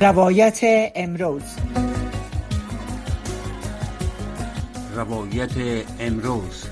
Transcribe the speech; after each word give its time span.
روایت 0.00 0.60
امروز. 0.94 1.42
روایت 4.94 5.50
امروز. 6.00 6.64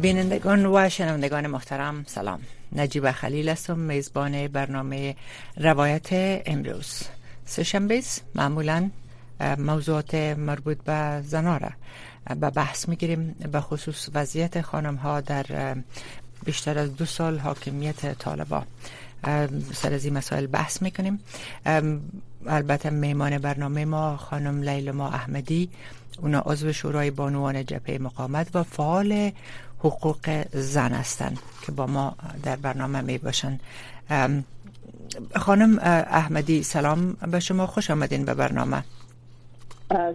بینندگان 0.00 0.66
و 0.66 0.88
شنوندگان 0.88 1.46
محترم 1.46 2.04
سلام. 2.06 2.40
نجیب 2.72 3.10
خلیل 3.10 3.48
هستم 3.48 3.78
میزبان 3.78 4.48
برنامه 4.48 5.16
روایت 5.56 6.08
امروز. 6.46 7.15
سهشنبه 7.46 8.02
معمولا 8.34 8.90
موضوعات 9.58 10.14
مربوط 10.14 10.78
به 10.78 11.22
زنا 11.22 11.56
را 11.56 11.70
به 12.34 12.50
بحث 12.50 12.88
می‌گیریم. 12.88 13.34
به 13.52 13.60
خصوص 13.60 14.08
وضعیت 14.14 14.60
خانم 14.60 14.94
ها 14.94 15.20
در 15.20 15.76
بیشتر 16.44 16.78
از 16.78 16.96
دو 16.96 17.04
سال 17.04 17.38
حاکمیت 17.38 18.18
طالبا 18.18 18.62
سر 19.72 19.92
از 19.92 20.04
این 20.04 20.16
مسائل 20.16 20.46
بحث 20.46 20.82
می‌کنیم. 20.82 21.20
البته 22.46 22.90
میمان 22.90 23.38
برنامه 23.38 23.84
ما 23.84 24.16
خانم 24.16 24.62
لیلما 24.62 25.08
احمدی 25.08 25.70
اونا 26.18 26.40
عضو 26.40 26.72
شورای 26.72 27.10
بانوان 27.10 27.64
جبهه 27.64 27.98
مقامت 27.98 28.56
و 28.56 28.62
فعال 28.62 29.32
حقوق 29.78 30.44
زن 30.52 30.92
هستند 30.92 31.38
که 31.66 31.72
با 31.72 31.86
ما 31.86 32.16
در 32.42 32.56
برنامه 32.56 33.00
می 33.00 33.18
باشن. 33.18 33.58
خانم 35.36 35.78
احمدی 36.10 36.62
سلام 36.62 37.12
به 37.12 37.40
شما. 37.40 37.66
خوش 37.66 37.90
آمدین 37.90 38.24
به 38.24 38.34
برنامه. 38.34 38.84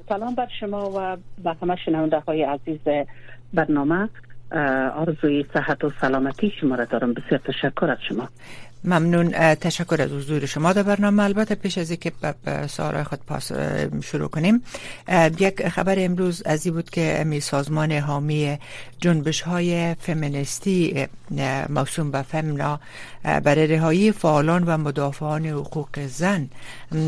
سلام 0.10 0.36
بر 0.36 0.48
شما 0.60 0.92
و 0.96 1.18
به 1.44 1.56
همه 1.62 1.76
شنونده 1.86 2.20
های 2.20 2.44
عزیز 2.44 2.80
برنامه. 3.54 4.10
آرزوی 4.96 5.46
صحت 5.54 5.84
و 5.84 5.92
سلامتی 6.02 6.54
شما 6.62 6.76
را 6.76 6.86
دارم. 6.86 7.14
بسیار 7.14 7.42
تشکر 7.46 7.86
از 7.86 7.98
شما. 8.10 8.30
ممنون 8.84 9.56
تشکر 9.56 10.02
از 10.02 10.12
حضور 10.12 10.46
شما 10.46 10.74
در 10.74 10.84
برنامه. 10.84 11.24
البته 11.24 11.56
پیش 11.56 11.78
از 11.78 11.90
اینکه 11.90 12.12
به 12.44 12.68
سوال 12.68 13.04
خود 13.04 13.20
پاس 13.28 13.52
شروع 14.04 14.30
کنیم 14.30 14.64
یک 15.40 15.68
خبر 15.68 15.96
امروز 16.00 16.44
از 16.46 16.68
بود 16.68 16.90
که 16.90 17.24
می 17.26 17.40
سازمان 17.40 17.92
حامی 17.92 18.58
جنبش 19.00 19.42
های 19.42 19.96
فمینیستی 20.00 21.08
موسوم 21.70 22.12
به 22.12 22.22
فمنا 22.22 22.80
برای 23.24 23.68
رهایی 23.68 24.12
فعالان 24.12 24.64
و 24.64 24.78
مدافعان 24.78 25.46
حقوق 25.46 26.00
زن 26.08 26.50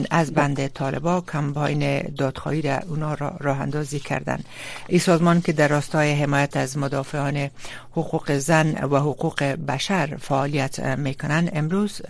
از 0.09 0.33
بند 0.33 0.67
طالبا 0.67 1.21
کمپاین 1.21 2.01
دادخواهی 2.01 2.61
را 2.61 2.79
اونا 2.87 3.13
را 3.13 3.37
راه 3.39 3.61
اندازی 3.61 3.99
کردن. 3.99 4.39
این 4.87 4.99
سازمان 4.99 5.41
که 5.41 5.51
در 5.51 5.67
راستای 5.67 6.13
حمایت 6.13 6.57
از 6.57 6.77
مدافعان 6.77 7.49
حقوق 7.91 8.37
زن 8.37 8.83
و 8.83 8.97
حقوق 8.97 9.43
بشر 9.43 10.17
فعالیت 10.21 10.79
می‌کنن 10.79 11.49
امروز 11.53 12.01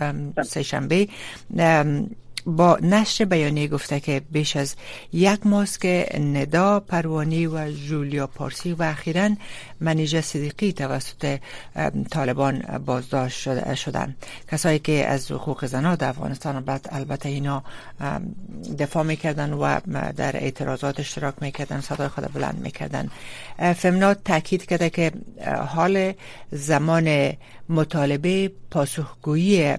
سهشنبه 0.46 1.08
با 2.46 2.78
نشر 2.82 3.24
بیانیه 3.24 3.68
گفته 3.68 4.00
که 4.00 4.22
بیش 4.30 4.56
از 4.56 4.74
یک 5.12 5.46
ماست 5.46 5.80
که 5.80 6.06
ندا 6.20 6.80
پروانی 6.80 7.46
و 7.46 7.72
جولیا 7.72 8.26
پارسی 8.26 8.72
و 8.72 8.82
اخیرا 8.82 9.30
منیجه 9.80 10.20
صدیقی 10.20 10.72
توسط 10.72 11.38
طالبان 12.10 12.58
بازداشت 12.86 13.74
شدن. 13.74 14.16
کسایی 14.52 14.78
که 14.78 15.06
از 15.06 15.32
حقوق 15.32 15.66
زنها 15.66 15.96
در 15.96 16.08
افغانستان 16.08 16.80
البته 16.92 17.28
اینا 17.28 17.64
دفاع 18.78 19.02
می‌کردن 19.02 19.52
و 19.52 19.80
در 20.16 20.36
اعتراضات 20.36 21.00
اشتراک 21.00 21.34
می‌کردن 21.40 21.80
صدای 21.80 22.08
خود 22.08 22.32
بلند 22.32 22.58
می‌کردن. 22.62 23.10
فمنا 23.76 24.14
تاکید 24.14 24.66
کرده 24.66 24.90
که 24.90 25.12
حال 25.68 26.12
زمان 26.50 27.32
مطالبه 27.68 28.52
پاسخگویی 28.70 29.74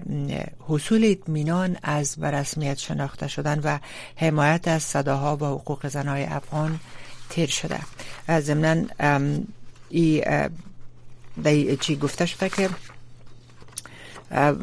حصول 0.68 1.04
اطمینان 1.04 1.76
از 1.82 2.20
برسمیت 2.56 2.78
شناخته 2.78 3.28
شدن 3.28 3.60
و 3.60 3.78
حمایت 4.16 4.68
از 4.68 4.82
صداها 4.82 5.36
و 5.36 5.44
حقوق 5.44 5.88
زنهای 5.88 6.24
افغان 6.24 6.80
تیر 7.30 7.48
شده. 7.48 7.78
ضمنا 8.40 8.84
ای 9.90 11.76
چی 11.80 11.96
گفته 11.96 12.26
شده 12.26 12.48
که 12.48 12.68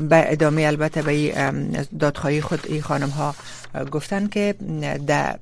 به 0.10 0.32
ادامه 0.32 0.62
البته 0.62 1.02
به 1.02 1.34
دادخواهی 2.00 2.42
خود 2.42 2.60
این 2.68 2.82
خانم 2.82 3.10
ها 3.10 3.36
گفتن 3.92 4.28
که 4.28 4.56
در 5.08 5.40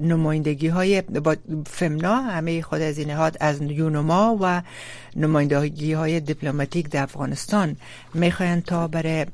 نمایندگی 0.00 0.68
های 0.68 1.00
با 1.00 1.36
فمنا 1.66 2.16
همه 2.22 2.62
خود 2.62 2.80
از 2.80 2.98
این 2.98 3.10
نهاد 3.10 3.36
از 3.40 3.62
یونما 3.62 4.38
و 4.40 4.62
نمایندگی 5.16 5.92
های 5.92 6.20
دیپلماتیک 6.20 6.90
در 6.90 7.02
افغانستان 7.02 7.76
می‌خواین 8.14 8.60
تا 8.60 8.88
برای 8.88 9.26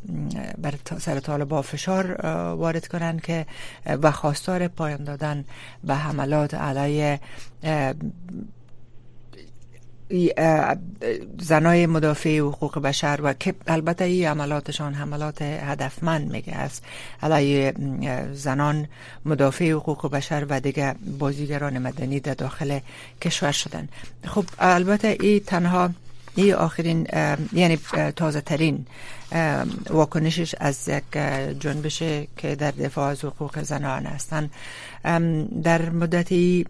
بر 0.59 0.75
سر 0.99 1.21
طالبا 1.21 1.63
فشار 1.63 2.27
وارد 2.57 2.87
کنند 2.87 3.23
که 3.23 3.47
و 3.87 4.11
خواستار 4.11 4.69
پایان 4.69 5.05
دادن 5.05 5.45
به 5.85 5.95
حملات 5.95 6.55
علیه 6.55 7.21
زنای 11.41 11.87
مدافع 11.87 12.39
حقوق 12.39 12.79
بشر 12.79 13.21
و 13.23 13.33
که 13.33 13.55
البته 13.67 14.05
این 14.05 14.29
عملاتشان 14.29 14.95
حملات 14.95 15.43
هدفمند 15.43 16.31
میگه 16.31 16.55
است. 16.55 16.85
علیه 17.23 17.75
زنان 18.33 18.89
مدافع 19.25 19.71
حقوق 19.71 20.11
بشر 20.11 20.47
و 20.49 20.61
دیگه 20.61 20.95
بازیگران 21.19 21.79
مدنی 21.79 22.21
در 22.21 22.35
داخل 22.35 22.79
کشور 23.23 23.53
شدن. 23.53 23.89
خب 24.25 24.45
البته 24.59 25.17
این 25.21 25.41
تنها 25.41 25.91
این 26.35 26.55
آخرین 26.55 27.07
یعنی 27.53 27.79
تازه 28.17 28.41
ترین 28.41 28.87
واکنشش 29.91 30.55
از 30.61 30.89
یک 30.89 31.19
جنبش 31.61 31.99
که 32.37 32.57
در 32.59 32.71
دفاع 32.71 33.11
از 33.11 33.25
حقوق 33.25 33.63
زنان 33.63 34.07
هستند 34.07 34.51
در 35.63 35.91
مدتی 35.91 36.67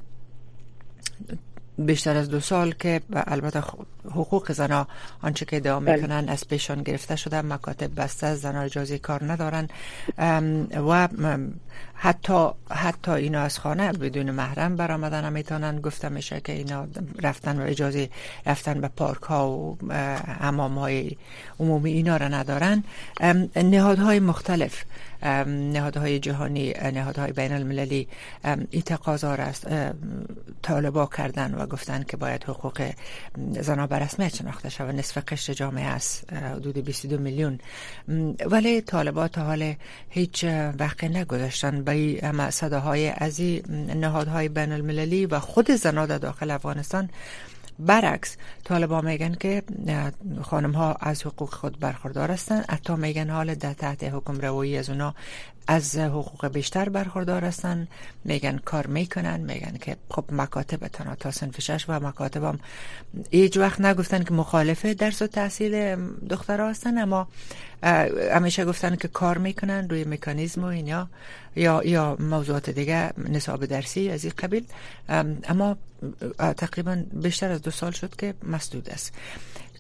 بیشتر 1.79 2.17
از 2.17 2.29
دو 2.29 2.41
سال 2.41 2.73
که 2.73 3.01
البته 3.15 3.62
حقوق 4.05 4.53
زنا 4.53 4.87
آنچه 5.23 5.45
که 5.45 5.57
ادعا 5.57 5.81
بله. 5.81 5.97
می‌کنن 5.97 6.29
از 6.29 6.49
پیشان 6.49 6.83
گرفته 6.83 7.17
شده 7.17 7.43
مکاتب 7.43 8.01
بسته 8.01 8.35
زنا 8.35 8.61
اجازه 8.61 8.99
کار 8.99 9.33
ندارن 9.33 9.69
و 10.89 11.09
حتی 12.05 12.49
حتی 12.71 13.11
اینا 13.11 13.41
از 13.41 13.59
خانه 13.59 13.93
بدون 13.93 14.31
محرم 14.31 14.77
برآمدن. 14.77 15.33
می‌تونن 15.33 15.81
گفته 15.81 16.09
میشه 16.09 16.41
که 16.41 16.53
اینا 16.53 16.87
رفتن 17.23 17.61
و 17.61 17.63
اجازه 17.63 18.11
رفتن 18.47 18.81
به 18.81 18.89
پارک 18.89 19.23
ها 19.23 19.77
و 19.89 20.17
حمام 20.17 20.79
های 20.79 21.17
عمومی 21.61 21.93
اینا 21.93 22.17
را 22.17 22.29
ندارن. 22.29 22.85
نهادهای 23.57 24.21
مختلف. 24.21 24.85
نهادهای 25.47 26.19
جهانی 26.19 26.75
نهادهای 26.95 27.33
بین 27.33 27.53
المللی 27.53 28.09
این 28.71 28.83
تقاضا 28.83 29.35
را 29.35 29.47
طالبا 30.63 31.07
کردن 31.07 31.55
و 31.55 31.67
گفتن 31.67 32.03
که 32.03 32.17
باید 32.17 32.45
حقوق 32.45 32.91
زنا 33.61 33.87
به 33.87 33.99
رسمیت 33.99 34.35
شناخته 34.37 34.69
شود. 34.69 34.95
نصف 34.95 35.19
قشر 35.19 35.53
جامعه 35.53 35.85
است 35.85 36.33
حدود 36.33 36.79
22 36.79 37.19
میلیون. 37.19 37.59
ولی 38.47 38.81
طالبا 38.81 39.29
تا 39.29 39.43
حال 39.45 39.75
هیچ 40.09 40.45
وقت 40.79 41.05
نگذاشتن. 41.05 41.85
به 41.85 41.94
صداهای 42.50 43.12
از 43.16 43.41
نهادهای 43.94 44.49
بین 44.49 44.72
المللی 44.72 45.27
و 45.27 45.41
خود 45.41 45.71
زنا 45.71 46.06
در 46.06 46.19
داخل 46.19 46.50
افغانستان 46.50 47.10
برعکس. 47.78 48.37
طالبا 48.65 49.00
میگن 49.00 49.34
که 49.34 49.62
خانم 50.43 50.72
ها 50.72 50.97
از 51.00 51.27
حقوق 51.27 51.55
خود 51.55 51.78
برخوردار 51.81 52.31
هستند 52.31 52.65
حتی 52.71 52.94
میگن 52.94 53.31
حال 53.31 53.55
در 53.55 53.73
تحت 53.73 54.05
حکم 54.05 54.41
روایی 54.41 54.76
از 54.76 54.91
اونا 54.91 55.14
از 55.66 55.96
حقوق 55.99 56.49
بیشتر 56.49 56.88
برخوردار 56.88 57.44
هستن. 57.44 57.88
میگن 58.25 58.58
کار 58.64 58.87
می‌کنن 58.87 59.40
میگن 59.40 59.76
که 59.81 59.96
خب 60.11 60.25
مکاتب 60.32 60.88
تنها 60.88 61.14
تا 61.14 61.31
سنف 61.31 61.61
شش 61.61 61.84
و 61.88 62.00
مکاتب 62.00 62.44
هم 62.44 62.58
هیچ 63.31 63.56
وقت 63.56 63.81
نگفتن 63.81 64.25
که 64.25 64.34
مخالف 64.34 64.87
درس 64.87 65.22
و 65.22 65.26
تحصیل 65.26 65.96
دختر 66.31 66.70
هستن 66.70 66.99
اما 66.99 67.28
همیشه 68.32 68.64
گفتن 68.64 68.96
که 68.96 69.08
کار 69.08 69.38
می‌کنن 69.38 69.88
روی 69.88 70.05
مکانیزم 70.05 70.62
و 70.62 70.66
اینا 70.66 71.08
یا 71.56 71.82
یا 71.84 72.16
موضوعات 72.20 72.70
دیگه 72.70 73.11
نصاب 73.19 73.66
درسی 73.66 74.11
از 74.11 74.25
این 74.25 74.32
قبیل. 74.38 74.64
اما 75.49 75.76
تقریبا 76.38 77.02
بیشتر 77.12 77.50
از 77.52 77.62
دو 77.62 77.70
سال 77.70 77.93
شد 77.93 78.16
که 78.16 78.34
مسدود 78.43 78.90
است. 78.90 79.12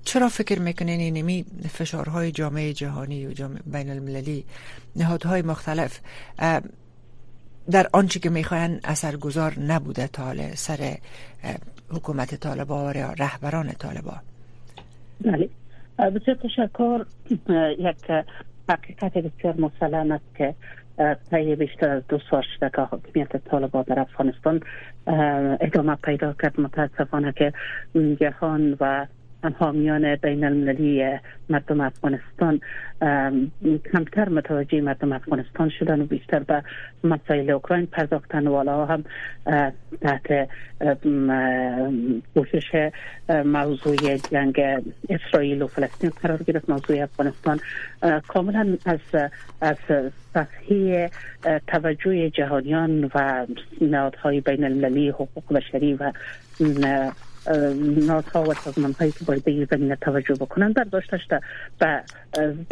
چرا 0.04 0.28
فکر 0.28 0.60
می‌کنین 0.60 1.00
اینمی 1.00 1.44
فشارهای 1.68 2.32
جامعه 2.32 2.72
جهانی 2.72 3.26
و 3.26 3.32
جامعه 3.32 3.62
بین 3.66 3.90
المللی 3.90 4.44
نهادهای 4.96 5.42
مختلف 5.42 6.00
در 7.70 7.86
آنچه 7.92 8.20
که 8.20 8.30
می‌خواین 8.30 8.80
اثرگذار 8.84 9.58
نبوده 9.58 10.06
تا 10.06 10.22
حال 10.22 10.50
سر 10.54 10.96
حکومت 11.90 12.34
طالبا 12.34 12.84
و 12.84 12.88
رهبران 13.18 13.72
طالبا 13.72 14.16
بله. 15.20 15.48
بسیار 15.98 16.36
تشکر. 16.36 17.04
یک 17.78 18.24
حقیقت 18.68 19.18
بسیار 19.18 19.54
مسلم 19.58 20.12
است 20.12 20.34
که 20.36 20.54
طی 21.30 21.54
بیشتر 21.56 21.88
از 21.88 22.02
دو 22.08 22.18
سال 22.30 22.42
شده 22.56 22.70
که 22.70 22.82
حکمیت 22.82 23.36
طالبان 23.36 23.84
در 23.86 24.00
افغانستان 24.00 24.60
ادامه 25.60 25.94
پیدا 25.94 26.32
کرد. 26.42 26.60
متاسفانه 26.60 27.32
که 27.32 27.52
جهان 28.20 28.76
و 28.80 29.06
حامیان 29.52 30.16
بین 30.16 30.44
المللی 30.44 31.18
مردم 31.48 31.80
افغانستان 31.80 32.60
کمتر 33.92 34.28
متوجه 34.28 34.80
مردم 34.80 35.12
افغانستان 35.12 35.68
شدن 35.78 36.00
و 36.00 36.04
بیشتر 36.04 36.38
به 36.38 36.62
مسائل 37.04 37.50
اوکراین 37.50 37.86
پرداختن 37.86 38.46
والا 38.46 38.86
هم 38.86 39.04
تحت 40.00 40.48
پوشش 42.34 42.90
موضوع 43.44 44.16
جنگ 44.30 44.60
اسرائیل 45.08 45.62
و 45.62 45.66
فلسطین 45.66 46.10
قرار 46.22 46.42
گرفت 46.42 46.70
موضوع 46.70 47.02
افغانستان 47.02 47.60
کاملا 48.28 48.76
از 48.86 49.30
از 49.60 49.76
سطحی 50.34 51.08
توجه 51.66 52.30
جهانیان 52.30 53.10
و 53.14 53.46
نهادهای 53.80 54.40
بین 54.40 54.64
المللی 54.64 55.08
حقوق 55.08 55.52
بشری 55.52 55.94
و 55.94 56.12
نازها 58.06 58.42
و 58.42 58.54
سازمان 58.54 58.94
هایی 59.00 59.12
که 59.12 59.24
باید 59.24 59.44
به 59.44 59.68
زمینه 59.70 59.96
توجه 59.96 60.34
بکنن 60.34 60.72
برداشتش 60.72 61.20
به 61.78 62.02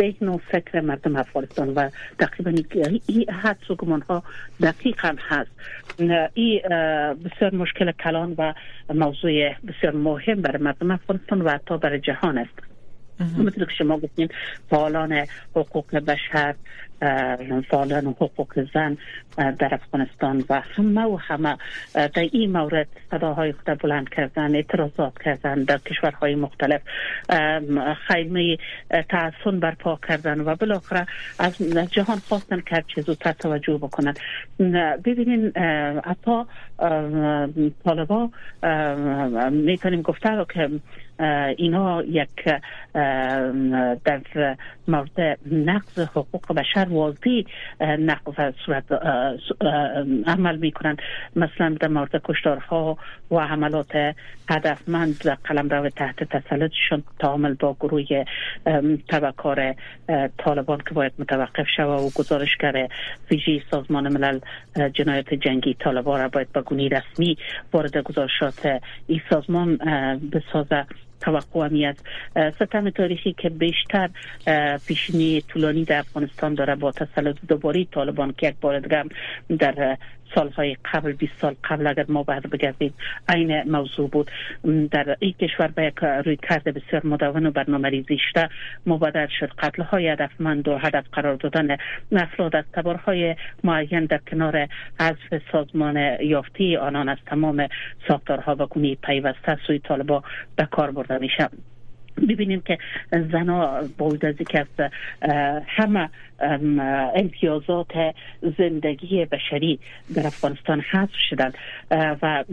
ذهن 0.00 0.28
و 0.28 0.38
فکر 0.38 0.80
مردم 0.80 1.16
افغانستان 1.16 1.69
و 1.74 1.90
تقریبا 2.19 2.52
این 3.06 3.30
حدس 3.30 3.70
و 3.70 3.74
گمان 3.74 4.00
ها 4.00 4.22
دقیق 4.62 4.96
هم 4.98 5.16
هست 5.19 5.50
این 6.34 6.58
بسیار 7.14 7.54
مشکل 7.54 7.92
کلان 7.92 8.34
و 8.38 8.54
موضوع 8.94 9.54
بسیار 9.54 9.92
مهم 9.92 10.42
برای 10.42 10.62
مردم 10.62 10.90
افغانستان 10.90 11.42
و 11.42 11.48
حتی 11.48 11.78
برای 11.78 12.00
جهان 12.00 12.38
است. 12.38 12.72
مثل 13.38 13.64
که 13.64 13.74
شما 13.78 13.98
گفتین 13.98 14.28
فعالان 14.70 15.26
حقوق 15.56 15.96
بشر 15.96 16.54
فعالان 17.70 18.06
حقوق 18.06 18.66
زن 18.75 18.96
در 19.37 19.75
افغانستان 19.75 20.44
و 20.50 20.60
همه 20.60 21.04
و 21.04 21.16
همه 21.16 21.56
در 21.94 22.28
این 22.32 22.52
مورد 22.52 22.88
صداهای 23.10 23.52
خود 23.52 23.78
بلند 23.78 24.08
کردن 24.08 24.54
اعتراضات 24.54 25.22
کردن 25.25 25.62
در 25.62 25.78
کشورهای 25.78 26.34
مختلف. 26.34 26.81
خیمه 28.08 28.56
تعصن 29.08 29.60
برپا 29.60 29.99
کردن 30.08 30.40
و 30.40 30.54
بالاخره 30.54 31.06
از 31.38 31.56
جهان 31.90 32.19
خواستن 32.19 32.60
که 32.60 32.84
چه 32.94 33.00
زودتر 33.00 33.32
توجه 33.32 33.78
بکنن. 33.78 34.14
ببینین 35.05 35.52
حتی 36.05 36.44
طالبا 37.84 38.31
می‌تونیم 39.50 40.02
گفته 40.02 40.46
که 40.55 40.70
اینا 41.56 42.02
یک 42.02 42.44
در 44.04 44.20
مورد 44.88 45.38
نقض 45.52 45.98
حقوق 45.98 46.52
بشر 46.52 46.86
واضحی 46.90 47.46
نقض 47.80 48.54
صورت 48.66 48.84
عمل 50.26 50.56
می‌کنند 50.56 50.98
مثلا 51.36 51.76
در 51.80 51.88
مورد 51.88 52.22
کشتارها 52.24 52.98
و 53.30 53.38
حملات 53.38 54.14
هدفمند 54.48 55.22
و 55.24 55.36
قلم 55.44 55.88
تحت 55.88 56.24
تسلطشون 56.24 57.02
تعامل 57.19 57.54
با 57.54 57.76
گروه 57.80 58.24
تبکار 59.08 59.74
طالبان 60.38 60.78
که 60.88 60.94
باید 60.94 61.12
متوقف 61.19 61.66
شود 61.76 62.00
و 62.00 62.10
گزارشگر 62.14 62.88
فیجی 63.28 63.62
سازمان 63.70 64.12
ملل 64.12 64.38
جنایت 64.94 65.34
جنگی 65.34 65.74
طالبان 65.74 66.20
را 66.20 66.28
باید 66.28 66.52
به 66.52 66.60
گونی 66.60 66.88
رسمی 66.88 67.36
وارد 67.72 67.96
گزارشات 67.96 68.80
این 69.06 69.20
سازمان 69.30 69.76
بسازه 70.32 70.86
توقع 71.22 71.66
همی 71.66 71.86
از 71.86 71.96
ستم 72.54 72.90
تاریخی 72.90 73.32
که 73.32 73.48
بیشتر 73.48 74.10
پیشنی 74.86 75.42
طولانی 75.48 75.84
در 75.84 75.98
افغانستان 75.98 76.54
داره 76.54 76.74
با 76.74 76.92
تسلط 76.92 77.36
دوباره 77.48 77.84
طالبان 77.84 78.34
که 78.38 78.48
یک 78.48 78.54
بار 78.60 78.80
دیگه 78.80 79.04
در 79.58 79.96
سالهای 80.34 80.76
قبل 80.93 81.12
20 81.12 81.32
سال 81.40 81.56
قبل 81.64 81.87
اگر 81.87 82.05
ما 82.08 82.23
بعد 82.23 82.50
بگردیم 82.50 82.94
این 83.34 83.62
موضوع 83.70 84.08
بود. 84.08 84.31
در 84.90 85.17
این 85.19 85.32
کشور 85.32 85.69
به 85.69 85.84
یک 85.84 85.99
روی 86.25 86.37
کرده 86.37 86.73
بسیار 86.73 87.06
مدون 87.06 87.46
و 87.46 87.50
برنامه 87.50 87.88
ریزی 87.88 88.19
شده. 88.31 88.49
مبادر 88.87 89.29
شد 89.40 89.50
قتل 89.58 89.82
های 89.82 90.08
هدفمند 90.08 90.69
و 90.69 90.79
هدف 90.79 91.05
قرار 91.12 91.34
دادن 91.34 91.76
افراد. 92.12 92.56
از 92.56 92.64
تبارهای 92.73 93.37
معین 93.64 94.05
در 94.05 94.20
کنار 94.31 94.69
حذف 95.00 95.43
سازمان 95.52 95.96
یافتی 96.20 96.76
آنان 96.76 97.08
از 97.08 97.19
تمام 97.26 97.69
ساختارها 98.08 98.56
و 98.58 98.67
گونه 98.67 98.94
پیوسته 98.94 99.58
سوی 99.67 99.79
طالبا 99.79 100.23
به 100.56 100.64
کار 100.64 100.90
برده 100.90 101.19
میشه 101.19 101.49
ببینیم 102.16 102.60
که 102.60 102.78
زنا 103.10 103.82
باید 103.98 104.26
از 104.26 104.34
که 104.34 104.60
از 104.60 104.90
همه 105.66 106.08
امتیازات 107.14 108.14
زندگی 108.58 109.24
بشری 109.24 109.78
در 110.14 110.26
افغانستان 110.26 110.80
حذف 110.80 111.16
شدن 111.30 111.52
و 112.22 112.44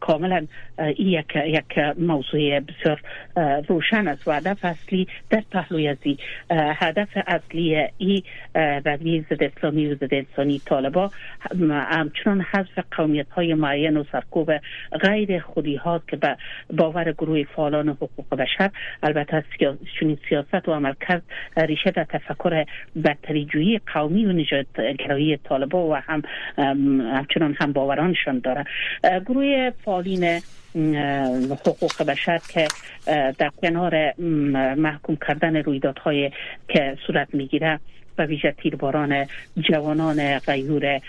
کاملا 0.00 0.46
یک 0.98 1.36
یک 1.46 1.78
موضوع 1.98 2.60
بسیار 2.60 3.00
روشن 3.68 4.08
است. 4.08 4.28
و 4.28 4.32
هدف 4.32 4.64
اصلی 4.64 5.08
در 5.30 5.42
پهلوی 5.50 5.88
از 5.88 5.96
هدف 6.50 7.08
اصلی 7.26 7.88
ای 7.98 8.22
روی 8.84 9.24
ضد 9.30 9.42
اسلامی 9.42 9.86
و 9.86 9.94
ضد 9.94 10.14
انسانی 10.14 10.58
طالبا 10.58 11.10
همچنان 11.70 12.40
حذف 12.40 12.78
قومیت 12.90 13.30
های 13.30 13.54
معین 13.54 13.96
و 13.96 14.04
سرکوب 14.12 14.52
غیر 15.00 15.40
خودی 15.40 15.76
ها 15.76 16.02
که 16.08 16.16
به 16.16 16.36
باور 16.76 17.12
گروه 17.12 17.44
فعالان 17.56 17.88
حقوق 17.88 18.34
بشر 18.34 18.69
البته 19.02 19.44
سیاست 20.28 20.68
و 20.68 20.72
عملکرد 20.72 21.22
ریشه 21.56 21.90
در 21.90 22.04
تفکر 22.04 22.64
جویی 23.44 23.80
قومی 23.94 24.24
و 24.24 24.32
نجات 24.32 24.66
گرایی 24.98 25.36
طالبا 25.36 25.88
و 25.88 25.94
هم 25.94 26.22
همچنان 27.14 27.56
هم 27.60 27.72
باورانشان 27.72 28.38
داره. 28.38 28.64
گروه 29.26 29.70
فعالین 29.84 30.40
حقوق 31.66 32.02
بشر 32.08 32.40
که 32.54 32.68
در 33.38 33.50
کنار 33.62 34.14
محکوم 34.74 35.16
کردن 35.16 35.56
رویدادهای 35.56 36.30
که 36.68 36.96
صورت 37.06 37.34
می‌گیره 37.34 37.80
و 38.20 38.26
ویژه 38.26 38.52
تیرباران 38.52 39.26
جوانان 39.56 40.38
غیور 40.38 41.00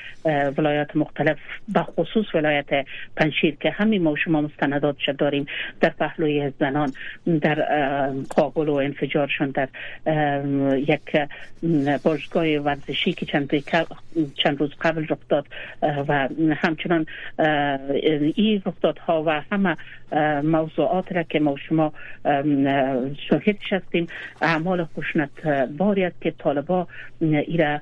ولایات 0.57 0.95
مختلف 0.95 1.37
به 1.67 1.83
خصوص 1.83 2.35
ولایت 2.35 2.85
پنشیر 3.15 3.55
که 3.55 3.71
همین 3.71 4.03
ما 4.03 4.15
شما 4.15 4.41
مستندات 4.41 4.97
شد 4.97 5.15
داریم 5.15 5.45
در 5.81 5.89
پهلوی 5.89 6.51
زنان 6.59 6.93
در 7.41 7.55
کابل 8.35 8.69
و 8.69 8.73
انفجارشون 8.73 9.49
در 9.49 9.69
یک 10.77 11.17
باشگاه 12.03 12.57
ورزشی 12.57 13.13
که 13.13 13.25
چند, 13.25 13.63
چند 14.35 14.59
روز 14.59 14.69
قبل 14.81 15.05
رخ 15.09 15.17
داد 15.29 15.45
و 15.81 16.29
همچنان 16.55 17.05
این 18.35 18.61
رخدادها 18.65 19.23
و 19.23 19.41
همه 19.51 19.77
موضوعات 20.43 21.11
را 21.11 21.23
که 21.23 21.39
ما 21.39 21.55
شما 21.57 21.93
شاهد 23.29 23.57
شستیم 23.69 24.07
اعمال 24.41 24.83
خوشنط 24.83 25.47
باری 25.77 26.03
است 26.03 26.21
که 26.21 26.31
طالبا 26.31 26.87
ایره 27.21 27.81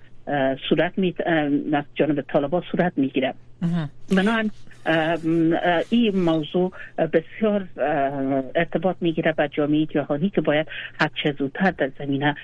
صورت 0.70 0.98
می 0.98 1.16
از 1.74 1.84
جانب 1.96 2.22
طالبا 2.22 2.64
صورت 2.72 2.94
می‌گیره. 2.96 3.34
بنابراین 4.16 4.52
این 5.90 6.20
موضوع 6.20 6.72
بسیار 6.98 7.68
ارتباط 8.56 8.96
می‌گیره 9.02 9.32
به 9.32 9.48
جامعه 9.48 9.86
جهانی 9.86 10.30
که 10.30 10.42
باید 10.42 10.68
هر 11.00 11.10
چه 11.24 11.36
زودتر 11.40 11.72
در 11.72 11.92
زمینه 12.00 12.36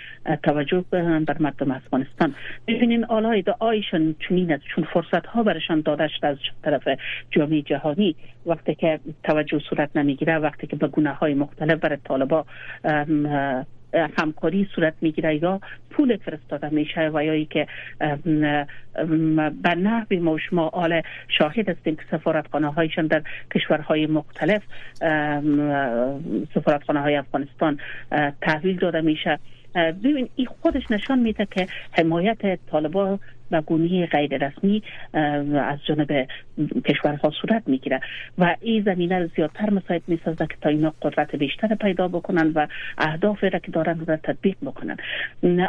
توجه 0.43 0.85
کنن 0.91 1.23
بر 1.23 1.37
مردم 1.39 1.71
افغانستان. 1.71 2.35
ببینین 2.67 3.05
آلای 3.05 3.43
آیشان 3.59 4.15
چونین 4.19 4.53
است 4.53 4.63
چون 4.75 4.87
فرصت 4.93 5.25
ها 5.25 5.43
برشان 5.43 5.81
داده 5.81 6.07
شده 6.07 6.27
از 6.27 6.37
طرف 6.63 6.87
جامعه 7.31 7.61
جهانی. 7.61 8.15
وقتی 8.45 8.75
که 8.75 8.99
توجه 9.23 9.59
صورت 9.69 9.89
نمی‌گیره 9.95 10.37
وقتی 10.37 10.67
که 10.67 10.75
به 10.75 10.87
گونه 10.87 11.13
های 11.13 11.33
مختلف 11.33 11.79
برای 11.79 11.97
طالبا 12.03 12.45
همکاری 14.17 14.69
صورت 14.75 14.93
می‌گیره. 15.01 15.35
یا 15.43 15.61
پول 15.89 16.17
فرستاده 16.17 16.69
میشه. 16.69 17.11
و 17.13 17.23
یا 17.23 17.43
که 17.43 17.67
به 19.63 19.75
نحوی 19.75 20.19
ما 20.19 20.37
شما 20.37 20.67
آل 20.67 21.01
شاهد 21.27 21.69
هستیم 21.69 21.95
که 21.95 22.01
سفارتخانه 22.11 22.71
هایشان 22.71 23.07
در 23.07 23.21
کشورهای 23.55 24.07
مختلف 24.07 24.61
سفارتخانه 26.53 26.99
های 26.99 27.15
افغانستان 27.15 27.79
تحویل 28.41 28.77
داده 28.77 29.01
میشه. 29.01 29.39
ببین 29.75 30.29
این 30.35 30.47
خودش 30.61 30.91
نشان 30.91 31.19
میده 31.19 31.47
که 31.51 31.67
حمایت 31.91 32.65
طالبان 32.71 33.19
و 33.51 33.61
گونه 33.61 34.05
غیر 34.05 34.47
رسمی 34.47 34.83
از 35.13 35.79
جانب 35.85 36.27
کشورها 36.85 37.31
صورت 37.41 37.63
می‌گیره. 37.65 37.99
و 38.37 38.55
این 38.61 38.83
زمینه 38.83 39.19
رو 39.19 39.29
زیادتر 39.35 39.69
مساعد 39.69 40.01
می‌سازه 40.07 40.47
که 40.47 40.55
تا 40.61 40.69
اینا 40.69 40.93
قدرت 41.01 41.35
بیشتر 41.35 41.75
پیدا 41.75 42.07
بکنن 42.07 42.51
و 42.55 42.67
اهداف 42.97 43.43
را 43.43 43.59
که 43.59 43.71
دارن 43.71 43.99
رو 43.99 44.15
تطبیق 44.15 44.55
بکنن. 44.61 44.97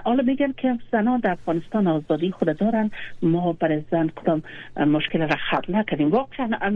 حالا 0.04 0.23
میگن 0.23 0.52
که 0.56 0.78
زنان 0.92 1.21
در 1.21 1.30
افغانستان 1.30 1.87
آزادی 1.87 2.30
خود 2.30 2.59
دارن. 2.59 2.90
ما 3.23 3.52
برای 3.52 3.83
زن 3.90 4.09
کدام 4.09 4.42
مشکل 4.76 5.21
را 5.21 5.37
خلق 5.50 5.64
نکنیم 5.68 6.11
واقعا 6.11 6.71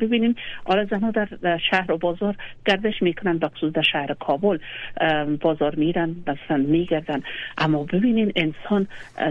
ببینیم. 0.00 0.34
حالا 0.64 0.84
زنها 0.84 1.10
در 1.10 1.58
شهر 1.70 1.92
و 1.92 1.98
بازار 1.98 2.36
گردش 2.66 3.02
می‌کنن 3.02 3.38
بخصوص 3.38 3.72
در 3.72 3.82
شهر 3.82 4.14
کابل 4.14 4.58
بازار 5.40 5.74
میرن 5.74 6.16
مثلا 6.26 6.56
میگردن. 6.56 7.22
اما 7.58 7.84
ببینین 7.84 8.32
انسان 8.36 8.86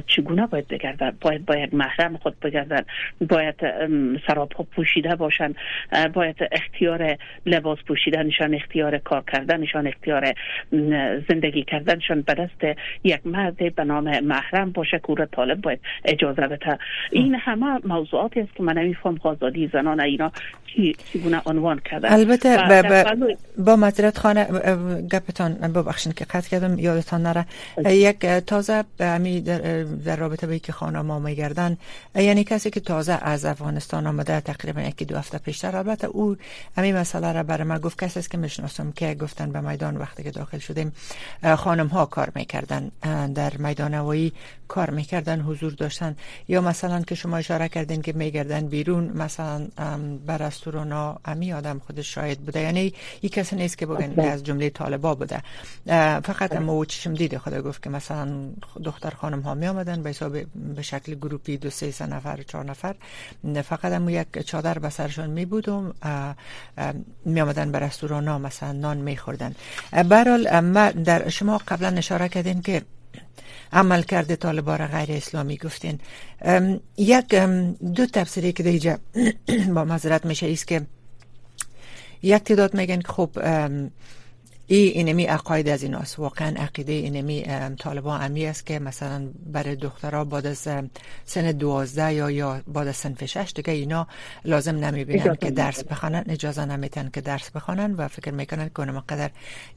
چگونه 0.07 0.47
باید 0.47 0.67
بگردن؟ 0.67 1.12
باید 1.21 1.45
باید 1.45 1.75
محرم 1.75 2.17
خود 2.17 2.39
بگردن. 2.39 2.81
باید 3.29 3.55
سراپا 4.27 4.63
پوشیده 4.63 5.15
باشن. 5.15 5.53
باید 6.13 6.35
اختیار 6.51 7.17
لباس 7.45 7.77
پوشیدنشان 7.87 8.55
اختیار 8.55 8.97
کار 8.97 9.23
کردنشان 9.31 9.87
اختیار 9.87 10.33
زندگی 11.29 11.63
کردنشان 11.63 12.21
به 12.21 12.33
دست 12.33 12.77
یک 13.03 13.19
مرد 13.25 13.75
به 13.75 13.83
نام 13.83 14.19
محرم 14.19 14.71
باشه 14.71 15.01
که 15.07 15.27
طالب 15.31 15.61
باید 15.61 15.79
اجازه 16.05 16.47
بده. 16.47 16.77
این 17.11 17.35
همه 17.35 17.79
موضوعاتی 17.85 18.39
است 18.39 18.55
که 18.55 18.63
من 18.63 18.77
نمیفهم 18.77 19.19
آزادی 19.23 19.69
زنان 19.73 19.99
اینا 19.99 20.31
چگونه 21.13 21.41
عنوان 21.45 21.79
کردن 21.79 22.13
البته 22.13 22.57
با 23.57 23.75
مدرت 23.75 24.17
خانه 24.17 24.45
گپتان 25.11 25.53
ببخشین 25.53 26.13
که 26.13 26.25
قطع 26.25 26.49
کردم 26.49 26.79
یادتان 26.79 27.21
نره. 27.21 27.45
یک 27.85 28.25
تازه 28.25 28.83
در, 28.97 29.17
در 30.05 30.15
رابطه 30.15 30.47
به 30.47 30.59
که 30.59 30.71
خانه 30.71 31.01
ما 31.03 31.19
میگردن 31.19 31.77
یعنی 32.15 32.43
کسی 32.43 32.69
که 32.69 32.79
تازه 32.79 33.13
از 33.13 33.45
افغانستان 33.45 34.07
آمده 34.07 34.41
تقریبا 34.41 34.81
یکی 34.81 35.05
دو 35.05 35.17
هفته 35.17 35.37
پیشتر. 35.37 35.75
البته 35.75 36.07
او 36.07 36.35
امی 36.77 36.93
مسئله 36.93 37.31
را 37.31 37.43
برای 37.43 37.63
ما 37.63 37.79
گفت. 37.79 38.03
کسی 38.03 38.19
است 38.19 38.31
که 38.31 38.37
می‌شناسم 38.37 38.91
که 38.91 39.15
گفتن 39.15 39.51
به 39.51 39.61
میدان 39.61 39.97
وقتی 39.97 40.23
که 40.23 40.31
داخل 40.31 40.59
شدیم 40.59 40.93
خانم 41.57 41.87
ها 41.87 42.05
کار 42.05 42.31
می‌کردن 42.35 42.91
در 43.33 43.57
میدان 43.57 43.93
هوایی 43.93 44.33
کار 44.67 44.89
می‌کردن 44.89 45.41
حضور 45.41 45.71
داشتن. 45.71 46.15
یا 46.47 46.61
مثلا 46.61 47.01
که 47.01 47.15
شما 47.15 47.37
اشاره 47.37 47.69
کردین 47.69 48.01
که 48.01 48.13
میگردن 48.13 48.67
بیرون 48.67 49.03
مثلا 49.03 49.67
بر 50.25 50.37
رستوران 50.37 51.17
امی 51.25 51.53
آدم 51.53 51.79
خودش 51.79 52.13
شاید 52.13 52.39
بوده. 52.39 52.59
یعنی 52.59 52.93
یک 53.21 53.31
کسی 53.31 53.55
نیست 53.55 53.77
که 53.77 53.85
بگن 53.85 54.15
که 54.15 54.23
از 54.31 54.43
جمله 54.43 54.69
طالبا 54.69 55.15
بوده. 55.15 55.41
فقط 56.19 56.55
اما 56.55 56.85
چشم 56.85 57.13
دیده 57.13 57.39
خدا 57.39 57.61
گفت 57.61 57.83
که 57.83 57.89
مثلا 57.89 58.27
دختر 58.83 59.09
خانم 59.09 59.41
ها 59.41 59.53
می 59.53 59.67
آمدن 59.67 60.03
به 60.03 60.09
حساب 60.09 60.37
به 60.75 60.81
شکل 60.93 61.15
گروپی 61.15 61.57
دو 61.57 61.69
سه 61.69 61.91
سه 61.91 62.05
نفر 62.05 62.43
چهار 62.43 62.65
نفر. 62.65 62.95
فقط 63.61 63.91
اما 63.91 64.11
یک 64.11 64.27
چادر 64.45 64.79
به 64.79 64.89
سرشان 64.89 65.29
می 65.29 65.45
بود 65.45 65.69
و 65.69 65.93
می 67.25 67.41
آمدن 67.41 67.71
به 67.71 67.79
رستوران 67.79 68.27
ها 68.27 68.37
مثلا 68.37 68.71
نان 68.71 68.97
می 68.97 69.17
خوردن. 69.17 69.55
برحال 69.91 70.61
در 71.03 71.29
شما 71.29 71.57
قبلا 71.67 71.97
اشاره 71.97 72.29
کردین 72.29 72.61
که 72.61 72.81
عمل 73.73 74.01
کرده 74.01 74.35
طالبا 74.35 74.75
را 74.75 74.87
غیر 74.87 75.11
اسلامی 75.11 75.57
گفتین. 75.57 75.99
یک 76.97 77.35
دو 77.95 78.05
تفسیری 78.05 78.53
که 78.53 78.63
دیجا 78.63 78.97
با 79.75 79.83
مذارت 79.85 80.25
میشه 80.25 80.45
ایست 80.45 80.67
که 80.67 80.81
یک 82.21 82.43
تعداد 82.43 82.73
میگن 82.73 83.01
که 83.01 83.07
خب 83.07 83.29
ای 84.73 84.87
اینمی 84.87 85.23
عقاید 85.23 85.69
از 85.69 85.83
این 85.83 85.95
است 85.95 86.19
واقعا 86.19 86.53
عقیده 86.57 86.91
اینمی 86.91 87.45
طالبان 87.79 88.21
امی 88.21 88.45
است 88.45 88.65
که 88.65 88.79
مثلا 88.79 89.27
برای 89.45 89.75
دخترها 89.75 90.23
بعد 90.25 90.45
از 90.45 90.57
سن 91.25 91.51
دوازده 91.51 92.13
یا 92.13 92.31
یا 92.31 92.61
بعد 92.67 92.87
از 92.87 92.95
سن 92.95 93.25
شش 93.25 93.51
دیگه 93.55 93.73
اینا 93.73 94.07
لازم 94.45 94.75
نمی‌بینن 94.75 95.35
که 95.35 95.51
درس 95.51 95.83
بخوانن 95.83 96.23
اجازه 96.29 96.65
نمیتن 96.65 97.09
که 97.13 97.21
درس 97.21 97.51
بخوانن 97.51 97.93
و 97.93 98.07
فکر 98.07 98.31
می‌کنن 98.31 98.69
که 98.69 98.79
اونم 98.79 98.99
قدر 98.99 99.29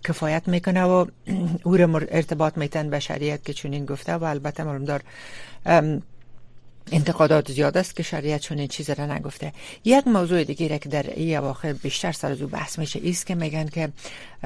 کفایت 0.05 0.49
می‌کنه 0.49 0.85
و 0.85 1.07
او 1.65 1.75
ارتباط 2.11 2.59
میتن 2.59 2.91
به 2.91 3.01
شریعت 3.01 3.45
که 3.45 3.53
چونین 3.53 3.85
گفته 3.87 4.13
و 4.13 4.25
البته 4.25 4.65
معلوم 4.65 4.85
دار 4.85 5.03
انتقادات 6.93 7.53
زیاد 7.53 7.77
است 7.79 7.97
که 7.97 8.03
شریعت 8.03 8.41
چون 8.41 8.59
این 8.59 8.69
چیز 8.69 8.91
را 8.91 9.07
نگفته. 9.07 9.53
یک 9.85 10.07
موضوع 10.07 10.45
دیگه 10.45 10.79
که 10.79 10.89
در 10.89 11.03
این 11.11 11.39
اواخر 11.39 11.73
بیشتر 11.73 12.13
سر 12.13 12.31
از 12.31 12.51
بحث 12.51 12.79
میشه 12.79 13.01
ایست 13.03 13.27
که 13.27 13.35
میگن 13.35 13.67
که 13.67 13.89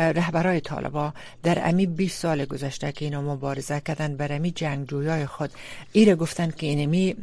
رهبرای 0.01 0.61
طالبا 0.61 1.13
در 1.43 1.69
امی 1.69 1.87
20 1.87 2.19
سال 2.19 2.45
گذشته 2.45 2.93
که 2.93 3.05
اینا 3.05 3.23
مبارزه 3.23 3.81
کردن 3.81 4.17
بر 4.17 4.33
امی 4.33 4.51
جنگجویای 4.51 5.27
خود. 5.27 5.51
ایره 5.93 6.15
گفتن 6.15 6.51
که 6.51 6.67
اینمی 6.67 7.17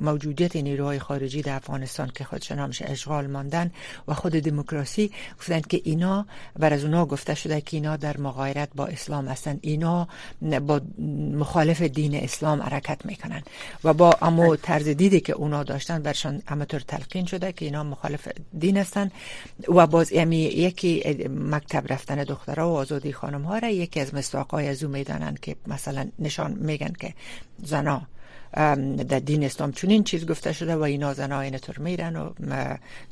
موجودیت 0.00 0.56
نیروهای 0.56 0.98
خارجی 0.98 1.42
در 1.42 1.56
افغانستان 1.56 2.10
که 2.14 2.24
خودش 2.24 2.52
نامش 2.52 2.82
اشغال 2.82 3.26
ماندن 3.26 3.70
و 4.08 4.14
خود 4.14 4.32
دموکراسی 4.32 5.10
گفتن 5.38 5.60
که 5.60 5.80
اینا 5.84 6.26
بر 6.58 6.72
از 6.72 6.84
اونا 6.84 7.06
گفته 7.06 7.34
شده 7.34 7.60
که 7.60 7.76
اینا 7.76 7.96
در 7.96 8.16
مغایرت 8.16 8.68
با 8.74 8.86
اسلام 8.86 9.28
هستن. 9.28 9.58
اینا 9.62 10.08
با 10.66 10.80
مخالف 11.32 11.82
دین 11.82 12.14
اسلام 12.14 12.62
حرکت 12.62 13.06
می‌کنن. 13.06 13.42
و 13.84 13.94
با 13.94 14.16
اما 14.22 14.56
طرز 14.56 14.88
دیدی 14.88 15.20
که 15.20 15.32
اونا 15.32 15.62
داشتن 15.62 16.02
برشان 16.02 16.42
همطور 16.46 16.80
تلقین 16.80 17.26
شده 17.26 17.52
که 17.52 17.64
اینا 17.64 17.82
مخالف 17.84 18.28
دین 18.58 18.76
هستن. 18.76 19.10
و 19.68 19.86
باز 19.86 20.12
یعنی 20.12 20.36
یکی 20.36 21.18
مکتب 21.28 21.77
رفتن 21.86 22.24
دخترها 22.24 22.70
و 22.70 22.76
آزادی 22.76 23.12
خانم 23.12 23.42
ها 23.42 23.58
را 23.58 23.68
یکی 23.68 24.00
از 24.00 24.14
مستاقای 24.14 24.68
از 24.68 24.84
او 24.84 24.90
می‌دانن 24.90 25.34
که 25.42 25.56
مثلا 25.66 26.08
نشان 26.18 26.52
میگن 26.52 26.92
که 27.00 27.14
زنا 27.64 28.02
در 28.52 29.18
دین 29.18 29.44
اسلام 29.44 29.72
چون 29.72 29.90
این 29.90 30.04
چیز 30.04 30.26
گفته 30.26 30.52
شده 30.52 30.76
و 30.76 30.82
اینا 30.82 31.14
زنا 31.14 31.40
اینطور 31.40 31.78
میرن 31.78 32.16
و 32.16 32.30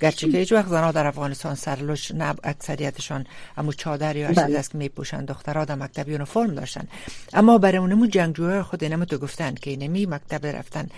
گرچه 0.01 0.31
که 0.31 0.39
هیچ 0.39 0.53
وقت 0.53 0.69
زنا 0.69 0.93
در 0.93 1.07
افغانستان 1.07 1.55
سرلوش 1.55 2.11
نه 2.11 2.35
اکثریتشان 2.45 3.27
امو 3.57 3.73
چادر 3.73 4.17
یا 4.17 4.29
چیز 4.29 4.39
بله. 4.39 4.59
است 4.59 4.71
که 4.71 4.79
میپوشن 4.79 5.25
دخترها 5.25 5.65
در 5.65 5.75
مکتب 5.75 6.25
فرم 6.25 6.55
داشتن. 6.55 6.89
اما 7.33 7.59
برای 7.59 7.79
اونمو 7.79 8.07
جنگجوهای 8.07 8.63
خود 8.63 8.85
اینمو 8.85 9.05
تو 9.05 9.19
گفتن 9.19 9.55
که 9.55 9.71
اینمی 9.71 10.07
مکتب 10.07 10.47
رفتن. 10.47 10.89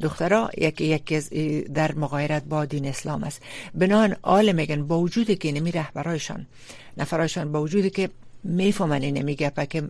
دخترها 0.00 0.50
یکی 0.58 0.84
یکی 0.84 1.20
در 1.62 1.92
مغایرت 1.92 2.44
با 2.44 2.64
دین 2.64 2.86
اسلام 2.86 3.24
است. 3.24 3.42
بنان 3.74 4.16
آل 4.22 4.52
میگن 4.52 4.86
با 4.86 5.00
وجودی 5.00 5.36
که 5.36 5.48
اینمی 5.48 5.72
رهبرایشان 5.72 6.46
نفرایشان 6.96 7.52
با 7.52 7.62
وجودی 7.62 7.90
که 7.90 8.10
می‌فهمن 8.44 9.02
اینمی 9.02 9.34
گپه 9.34 9.66
که 9.66 9.82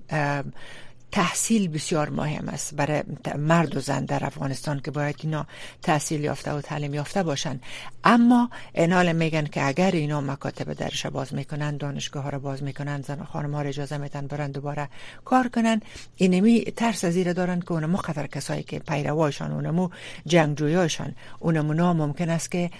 تحصیل 1.13 1.69
بسیار 1.69 2.11
مهم 2.11 2.49
است 2.49 2.75
برای 2.75 3.03
مرد 3.39 3.77
و 3.77 3.81
زن 3.81 4.05
در 4.05 4.27
افغانستان 4.27 4.81
که 4.81 4.91
باید 4.91 5.17
اینا 5.23 5.47
تحصیل 5.83 6.25
یافته 6.25 6.53
و 6.53 6.61
تعلیم 6.61 6.95
یافته 6.95 7.23
باشن 7.23 7.61
اما 8.05 8.51
اینال 8.75 9.13
میگن 9.13 9.45
که 9.45 9.67
اگر 9.67 9.91
اینا 9.91 10.21
مکاتب 10.21 10.73
درش 10.73 11.07
باز 11.07 11.35
می‌کنن 11.35 11.77
دانشگاه 11.77 12.23
ها 12.23 12.31
رو 12.31 12.39
باز 12.39 12.63
می‌کنن 12.63 13.03
زن 13.03 13.25
خانم 13.25 13.55
ها 13.55 13.61
اجازه 13.61 13.97
میتن 13.97 14.27
برن 14.27 14.51
دوباره 14.51 14.89
کار 15.25 15.49
کنن 15.49 15.81
اینمی 16.17 16.61
ترس 16.65 17.05
از 17.05 17.25
دارن 17.25 17.61
که 17.61 17.73
اونمو 17.73 17.97
خطر 17.97 18.27
کسایی 18.27 18.63
که 18.63 18.79
پیروایشان 18.79 19.53
اونمو 19.53 19.89
جنگجویاشان 20.27 21.15
اونمو 21.39 21.95
ممکن 21.95 22.31
است 22.31 22.51
که 22.51 22.71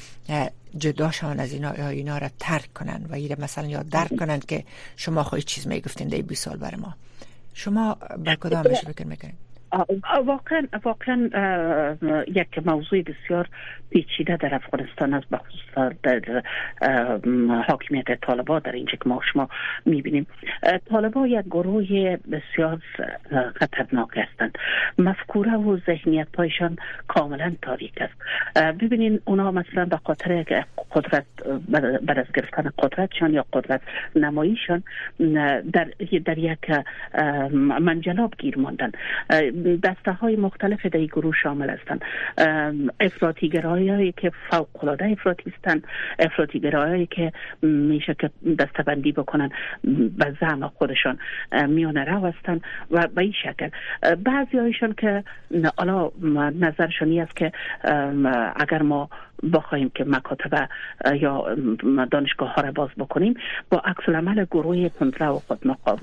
جداشان 0.79 1.41
از 1.41 1.53
اینا 1.53 1.75
یا 1.79 1.89
اینا 1.89 2.19
را 2.19 2.31
ترک 2.39 2.75
کنن 2.75 3.07
و 3.09 3.15
ایره 3.15 3.37
مثلا 3.41 3.67
یا 3.67 3.83
درک 3.83 4.17
کنن 4.17 4.41
که 4.41 4.65
شما 4.97 5.23
خواهی 5.23 5.43
چیز 5.43 5.67
می‌گفتین 5.67 6.09
در 6.09 6.23
20 6.23 6.45
سال 6.45 6.57
برای 6.57 6.81
ما. 6.81 6.95
شما 7.55 7.95
بر 7.95 8.37
کدامش 8.37 8.81
فکر 8.85 9.07
می‌کنید؟ 9.07 9.48
واقعا 10.27 10.63
واقعا 10.85 11.17
یک 12.29 12.67
موضوع 12.67 13.03
بسیار 13.03 13.49
پیچیده 13.91 14.37
در 14.37 14.55
افغانستان 14.55 15.15
است 15.15 15.27
بخصوص 15.31 15.95
در 16.03 16.43
حاکمیت 17.69 18.21
طالبا 18.21 18.59
در 18.59 18.73
اینجا 18.73 18.93
که 18.93 19.09
ما 19.09 19.21
شما 19.33 19.49
می‌بینیم. 19.87 20.27
طالبا 20.91 21.27
یک 21.27 21.45
گروه 21.45 22.17
بسیار 22.17 22.79
خطرناک 23.55 24.09
هستند. 24.17 24.59
مفکوره 24.99 25.57
و 25.57 25.79
ذهنیت 25.87 26.37
هایشان 26.39 26.77
کاملا 27.09 27.53
تاریک 27.63 27.95
است. 28.01 28.15
ببینین 28.73 29.21
اونا 29.25 29.51
مثلا 29.51 29.85
به 29.85 29.97
خاطر 29.97 30.45
قدرت 30.93 31.27
بر 32.03 32.21
از 32.21 32.27
گرفتن 32.35 32.71
قدرتشان 32.79 33.33
یا 33.35 33.47
قدرت 33.53 33.81
نماییشان 34.17 34.83
در 35.73 35.93
در 36.25 36.39
یک 36.39 36.71
منجلاب 37.81 38.35
گیر 38.39 38.59
ماندن. 38.59 38.93
دسته 39.83 40.13
های 40.13 40.37
مختلف 40.37 40.87
در 40.87 41.05
گروه 41.05 41.35
شامل 41.43 41.71
هستند. 41.71 42.01
افراطی 43.01 43.49
که 44.13 44.33
فوق 44.51 44.85
العاده 44.85 45.05
افراطی 45.05 45.53
هستند 45.57 45.87
افراطی 46.19 46.61
که 47.07 47.33
میشه 47.63 48.15
که 48.15 48.31
دستبندی 48.59 49.13
بکنن 49.13 49.51
به 50.19 50.37
زعم 50.41 50.69
خودشان 50.69 51.19
میانه 51.69 52.05
رو 52.05 52.27
هستند 52.27 52.61
و 52.91 53.07
به 53.15 53.23
این 53.23 53.35
شکل. 53.43 53.69
بعضی 54.25 54.59
هایشان 54.59 54.93
که 54.93 55.25
حالا 55.77 56.11
نظرشانی 56.61 57.21
است 57.21 57.37
که 57.37 57.53
اگر 58.57 58.83
ما 58.83 59.11
بخواهیم 59.53 59.91
که 59.95 60.05
مکاتب 60.05 60.69
یا 61.21 61.57
دانشگاه 62.11 62.55
ها 62.55 62.63
را 62.63 62.73
باز 62.73 62.89
بکنیم 62.99 63.35
با 63.71 63.79
عکس 63.79 64.09
العمل 64.09 64.45
گروه 64.45 64.89
کنترل 64.89 65.29
و 65.31 65.39
خود 65.39 65.59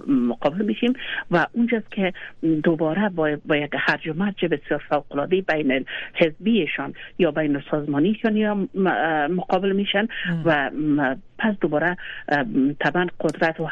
مقابل 0.08 0.66
میشیم 0.66 0.94
و 1.32 1.48
اونجاست 1.54 1.92
که 1.92 2.14
دوباره 2.64 3.10
با, 3.10 3.38
با 3.46 3.56
یک 3.56 3.72
هرج 3.74 4.08
و 4.08 4.14
مرج 4.14 4.46
بسیار 4.46 4.84
فوق 4.90 5.06
العاده 5.12 5.42
بین 5.42 5.86
حزبیشان 6.14 6.94
یا 7.20 7.32
بین 7.32 7.64
سازمانیشان 7.72 8.38
یا 8.38 8.68
مقابل 9.30 9.72
میشن 9.72 10.08
و 10.46 10.70
پس 11.38 11.56
دوباره 11.62 11.98
طبعا 12.80 13.08
قدرت 13.20 13.60
و 13.60 13.66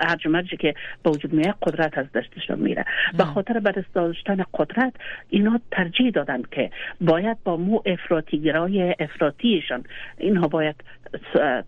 هرج 0.00 0.26
مرجی 0.26 0.56
که 0.56 0.74
به 1.02 1.10
وجود 1.10 1.32
میاد 1.32 1.54
قدرت 1.62 1.98
از 1.98 2.06
دستشان 2.14 2.58
میره. 2.58 2.84
به 3.18 3.24
خاطر 3.24 3.58
به 3.58 3.84
داشتن 3.94 4.44
قدرت 4.54 4.92
اینا 5.28 5.60
ترجیح 5.70 6.10
دادن 6.10 6.42
که 6.50 6.70
باید 7.00 7.36
با 7.44 7.56
مو 7.56 7.82
افراطی 7.86 8.38
گرای 8.40 8.94
افراطیشان 9.00 9.84
اینها 10.18 10.48
باید 10.48 10.76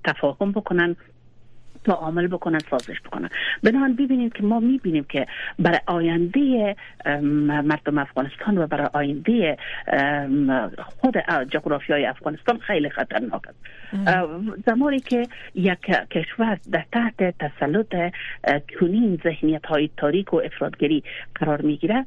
تفاهم 0.05 0.53
بکنن. 0.53 0.97
تعامل 1.85 2.27
بکنن 2.27 2.59
سازش 2.71 3.01
بکنن. 3.01 3.29
بنابراین 3.63 3.97
ببینید 3.97 4.33
که 4.33 4.43
ما 4.43 4.61
می‌بینیم 4.61 5.05
که 5.05 5.27
برای 5.59 5.81
آینده 5.87 6.77
مردم 7.43 7.99
افغانستان 7.99 8.59
و 8.59 8.67
برای 8.67 8.89
آینده 8.93 9.57
خود 11.01 11.17
جغرافیای 11.51 12.07
افغانستان 12.07 12.59
خیلی 12.59 12.91
خطرناک 12.91 13.43
است. 13.49 13.59
زمانی 14.67 15.01
که 15.01 15.27
یک 15.55 15.81
کشور 16.11 16.59
در 16.73 16.85
تحت 16.93 17.39
تسلط 17.39 18.13
چنین 18.81 19.21
ذهنیت 19.25 19.67
های 19.67 19.91
تاریک 19.97 20.35
و 20.35 20.37
افرادگری 20.37 21.03
قرار 21.35 21.63
می‌گیره 21.63 22.07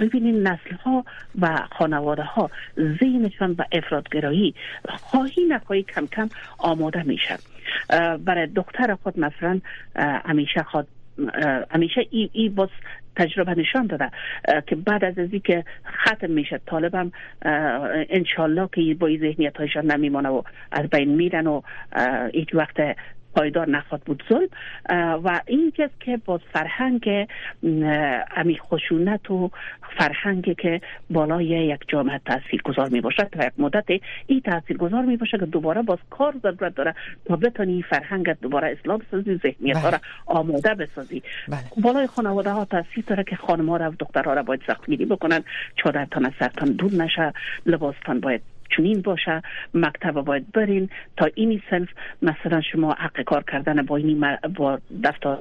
ببینید 0.00 0.48
نسل 0.48 0.76
ها 0.84 1.04
و 1.40 1.58
خانواده 1.78 2.22
ها 2.22 2.50
ذهنشان 3.00 3.54
به 3.54 3.66
افرادگرایی 3.72 4.54
خواهی 4.88 5.44
نخواهی 5.44 5.82
کم 5.82 6.06
کم 6.06 6.28
آماده 6.58 7.02
میشه 7.02 7.38
برای 8.24 8.46
دختر 8.46 8.94
خود 8.94 9.18
مثلا 9.18 9.60
همیشه 9.96 10.62
خود 10.62 10.86
همیشه 11.70 12.06
ای, 12.10 12.30
ای 12.32 12.48
باز 12.48 12.68
تجربه 13.16 13.54
نشان 13.54 13.86
داده 13.86 14.10
که 14.66 14.76
بعد 14.76 15.04
از 15.04 15.18
ازی 15.18 15.40
که 15.40 15.64
ختم 15.86 16.30
میشه 16.30 16.60
طالب 16.66 17.10
انشالله 18.10 18.68
که 18.74 18.96
با 19.00 19.08
ذهنیت 19.08 19.56
هایشان 19.56 19.92
نمیمانه 19.92 20.28
و 20.28 20.42
از 20.72 20.90
بین 20.90 21.08
میرن 21.08 21.46
و 21.46 21.60
هیچ 22.34 22.54
وقت 22.54 22.76
پایدار 23.34 23.68
نخواد 23.68 24.00
بود 24.00 24.22
ظلم 24.28 24.48
و 25.24 25.40
این 25.46 25.72
که 26.00 26.20
با 26.24 26.40
فرهنگ 26.52 27.28
امی 28.36 28.58
خشونت 28.58 29.30
و 29.30 29.50
فرهنگ 29.98 30.56
که 30.56 30.80
بالای 31.10 31.46
یک 31.46 31.80
جامعه 31.88 32.20
تاثیر 32.26 32.62
گذار 32.62 32.88
می 32.88 33.00
باشد 33.00 33.28
تا 33.32 33.46
یک 33.46 33.52
مدت 33.58 33.84
این 34.26 34.40
تاثیر 34.40 34.76
گذار 34.76 35.04
می 35.04 35.16
باشد 35.16 35.40
که 35.40 35.46
دوباره 35.46 35.82
باز 35.82 35.98
کار 36.10 36.34
ضرورت 36.42 36.74
داره 36.74 36.94
تا 37.24 37.36
بتانی 37.36 37.82
فرهنگ 37.82 38.36
دوباره 38.40 38.76
اسلام 38.80 39.02
سازی 39.10 39.40
ذهنیت 39.42 39.76
ها 39.76 39.88
را 39.88 39.98
بله. 39.98 40.00
آماده 40.26 40.74
بسازی 40.74 41.22
بله. 41.48 41.60
بالای 41.82 42.06
خانواده 42.06 42.50
ها 42.50 42.64
تاثیر 42.64 43.04
داره 43.06 43.24
که 43.24 43.36
خانم 43.36 43.68
ها 43.68 43.76
را 43.76 43.90
و 43.90 44.22
ها 44.24 44.32
را 44.34 44.42
باید 44.42 44.60
سخت 44.66 44.86
گیری 44.86 45.04
بکنن 45.04 45.44
چادرتان 45.76 46.26
از 46.26 46.32
سرتان 46.38 46.72
دور 46.72 46.92
نشه 46.92 47.32
لباستان 47.66 48.20
باید 48.20 48.51
چنین 48.76 49.02
باشه 49.02 49.42
مکتب 49.74 50.12
باید 50.12 50.52
برین. 50.52 50.90
تا 51.16 51.28
اینی 51.34 51.62
سنف 51.70 51.88
مثلا 52.22 52.60
شما 52.60 52.92
حق 52.92 53.22
کار 53.22 53.44
کردن 53.52 53.82
با 53.82 53.96
اینی 53.96 54.20
با 54.54 54.78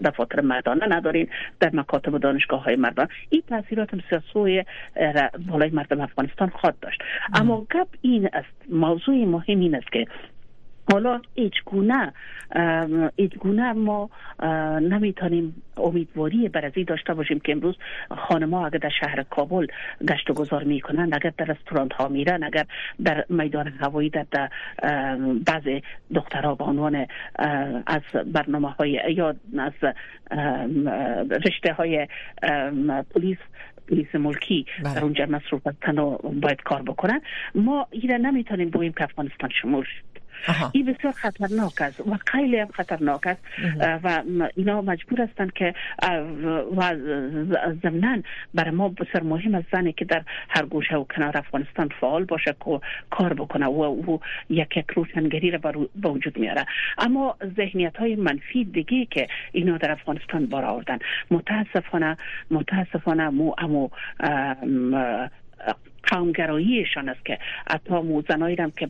دفاتر 0.05 0.41
مردانه 0.41 0.95
ندارین 0.95 1.27
در 1.59 1.69
مکاتب 1.73 2.13
و 2.13 2.17
دانشگاه 2.17 2.63
های 2.63 2.75
مردان. 2.75 3.07
این 3.29 3.43
تاثیرات 3.49 3.89
سیاسوی 4.09 4.63
بالای 5.47 5.69
مردم 5.69 6.01
افغانستان 6.01 6.49
خواهد 6.49 6.75
داشت. 6.81 7.01
اما 7.33 7.61
گپ 7.61 7.87
این 8.01 8.29
است. 8.33 8.69
موضوع 8.69 9.15
مهم 9.15 9.59
این 9.59 9.75
است 9.75 9.91
که 9.91 10.07
حالا 10.91 11.21
هیچ 11.35 11.53
گونه 11.65 12.13
هیچ 13.17 13.35
گونه 13.39 13.73
ما 13.73 14.09
نمی‌تونیم 14.79 15.63
امیدواری 15.77 16.49
بر 16.49 16.65
ازی 16.65 16.83
داشته 16.83 17.13
باشیم 17.13 17.39
که 17.39 17.51
امروز 17.51 17.75
خانما 18.11 18.65
اگر 18.65 18.77
در 18.77 18.91
شهر 18.99 19.23
کابل 19.23 19.67
گشت 20.09 20.29
و 20.29 20.33
گذار 20.33 20.63
می‌کنن 20.63 21.13
اگر 21.13 21.33
در 21.37 21.45
رستوران 21.45 21.89
ها 21.91 22.07
میرن 22.07 22.43
اگر 22.43 22.65
در 23.03 23.25
میدان 23.29 23.67
هوایی 23.67 24.09
در, 24.09 24.25
در 24.31 24.49
بعض 25.45 25.81
دخترها 26.15 26.55
به 26.55 26.63
عنوان 26.63 27.07
از 27.87 28.01
برنامه 28.25 28.69
های 28.69 29.01
یا 29.15 29.35
از 29.59 29.93
رشته 31.45 31.73
های 31.73 32.07
پلیس 33.15 33.37
پلیس 33.87 34.15
ملکی 34.15 34.65
بله. 34.83 34.95
در 34.95 35.03
اونجا 35.03 35.25
مصروف 35.25 35.67
هستن 35.67 35.99
و 35.99 36.17
باید 36.17 36.61
کار 36.63 36.81
بکنن 36.81 37.21
ما 37.55 37.87
ایره 37.91 38.17
نمی‌تونیم 38.17 38.69
بگوییم 38.69 38.93
که 38.93 39.03
افغانستان 39.03 39.49
شمول 39.61 39.85
این 40.71 40.85
بسیار 40.85 41.13
خطرناک 41.13 41.81
است 41.81 41.99
و 41.99 42.17
خیلی 42.25 42.57
هم 42.57 42.67
خطرناک 42.67 43.27
است 43.27 43.41
و 44.03 44.23
اینا 44.55 44.81
مجبور 44.81 45.21
هستند 45.21 45.53
که 45.53 45.73
و 46.77 46.95
ضمنا 47.83 48.17
برای 48.53 48.71
ما 48.71 48.89
بسیار 48.89 49.23
مهم 49.23 49.55
است 49.55 49.67
زنی 49.71 49.93
که 49.93 50.05
در 50.05 50.23
هر 50.49 50.65
گوشه 50.65 50.95
و 50.95 51.03
کنار 51.03 51.37
افغانستان 51.37 51.89
فعال 52.01 52.25
باشه 52.25 52.55
که 52.65 52.79
کار 53.09 53.33
بکنه 53.33 53.65
و 53.65 53.81
او 53.81 54.19
یک 54.49 54.77
یک 54.77 54.91
روشنگری 54.91 55.51
را 55.51 55.59
به 55.95 56.09
وجود 56.09 56.39
میاره 56.39 56.65
اما 56.97 57.37
ذهنیت 57.57 57.97
های 57.97 58.15
منفی 58.15 58.63
دیگه 58.63 59.05
که 59.05 59.27
اینا 59.51 59.77
در 59.77 59.91
افغانستان 59.91 60.45
بار 60.45 60.65
آوردن 60.65 60.99
متاسفانه 61.31 62.17
متاسفانه 62.51 63.29
مو 63.29 63.53
امو 63.57 63.89
قومگراییشان 66.03 67.09
است 67.09 67.25
که 67.25 67.37
حتی 67.69 67.93
موزنایی 67.93 68.55
هم 68.55 68.71
که 68.71 68.89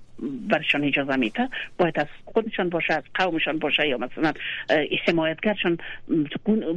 برشان 0.50 0.84
اجازه 0.84 1.15
میده 1.15 1.50
باید 1.78 2.00
از 2.00 2.08
خودشان 2.26 2.69
باشه 2.69 2.93
از 2.93 3.04
قومشان 3.13 3.60
باشه 3.60 3.88
یا 3.88 3.97
مثلا 3.97 4.34
حمایتگرشان 5.08 5.78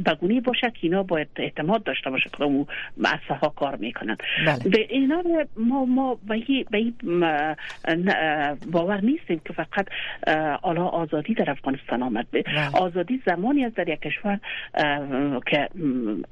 بگونی 0.05 0.41
باشه 0.41 0.71
که 0.71 0.77
اینا 0.81 1.03
باید 1.03 1.27
اعتماد 1.35 1.83
داشته 1.83 2.09
باشه 2.09 2.29
که 2.29 2.43
اون 2.43 2.65
ها 3.29 3.49
کار 3.49 3.75
می‌کنن 3.75 4.17
بله. 4.45 4.69
به 4.69 4.87
اینا 4.89 5.23
ما 5.57 5.85
ما 5.85 6.19
به 6.25 6.93
باور 8.71 9.01
نیستیم 9.01 9.41
که 9.45 9.53
فقط 9.53 9.87
حالا 10.61 10.85
آزادی 10.85 11.33
در 11.33 11.51
افغانستان 11.51 12.03
آمد 12.03 12.27
بله. 12.31 12.43
آزادی 12.73 13.21
زمانی 13.25 13.65
از 13.65 13.73
در 13.73 13.89
یک 13.89 13.99
کشور 14.01 14.39
که 15.45 15.69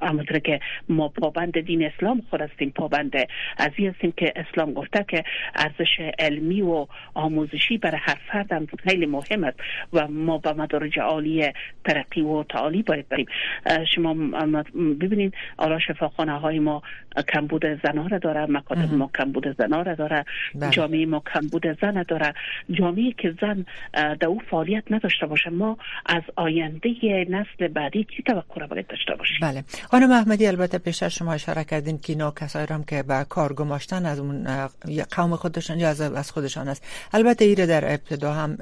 همونطور 0.01 0.39
که 0.39 0.59
ما 0.89 1.07
پابند 1.07 1.59
دین 1.59 1.85
اسلام 1.85 2.23
خود 2.29 2.41
هستیم 2.41 2.69
پابند 2.69 3.15
از 3.57 3.71
هستیم 3.95 4.13
که 4.17 4.33
اسلام 4.35 4.73
گفته 4.73 5.05
که 5.07 5.23
ارزش 5.55 6.13
علمی 6.19 6.61
و 6.61 6.87
آموزشی 7.13 7.77
برای 7.77 7.99
هر 8.01 8.17
فرد 8.31 8.51
هم 8.51 8.67
خیلی 8.83 9.05
مهم 9.05 9.43
است 9.43 9.57
و 9.93 10.07
ما 10.07 10.37
به 10.37 10.53
مدارج 10.53 10.99
عالی 10.99 11.51
ترقی 11.85 12.21
و 12.21 12.43
تعالی 12.43 12.81
باید 12.81 13.09
بریم. 13.09 13.25
شما 13.95 14.13
ببینید 14.75 15.33
آلا 15.57 15.79
شفاخانه 15.79 16.39
های 16.39 16.59
ما 16.59 16.81
کمبود 17.33 17.65
زنها 17.83 18.07
را 18.07 18.17
داره 18.17 18.45
مکاتب 18.45 18.93
ما 18.93 19.11
کمبود 19.19 19.57
زنها 19.57 19.81
را 19.81 19.95
داره 19.95 20.25
بله. 20.55 20.69
جامعه 20.69 21.05
ما 21.05 21.23
کمبود 21.33 21.77
زن 21.81 22.03
داره. 22.07 22.33
جامعه 22.71 23.11
که 23.17 23.35
زن 23.41 23.65
در 23.93 24.27
او 24.27 24.41
فعالیت 24.51 24.83
نداشته 24.89 25.25
باشه 25.25 25.49
ما 25.49 25.77
از 26.05 26.23
آینده 26.35 26.89
نسل 27.29 27.67
بعدی 27.67 28.07
چی 28.17 28.23
توقع 28.23 28.61
را 28.61 28.67
باید 28.67 28.87
داشته 28.87 29.15
باشیم؟ 29.15 29.37
بله. 29.41 29.63
خانم 29.91 30.11
احمدی 30.11 30.47
البته 30.47 30.77
پیشتر 30.77 31.09
شما 31.09 31.33
اشاره 31.33 31.63
کردین 31.63 31.97
که 31.97 32.13
اینا 32.13 32.31
کسایی 32.31 32.67
هم 32.69 32.83
که 32.83 33.03
به 33.03 33.25
کار 33.29 33.53
گماشتن 33.83 34.05
از 34.05 34.19
اون 34.19 34.67
قوم 35.11 35.35
خودشان 35.35 35.79
یا 35.79 35.89
از 35.89 36.31
خودشان 36.31 36.67
است. 36.67 36.83
البته 37.13 37.45
ایره 37.45 37.65
در 37.65 37.93
ابتدا 37.93 38.33
هم 38.33 38.57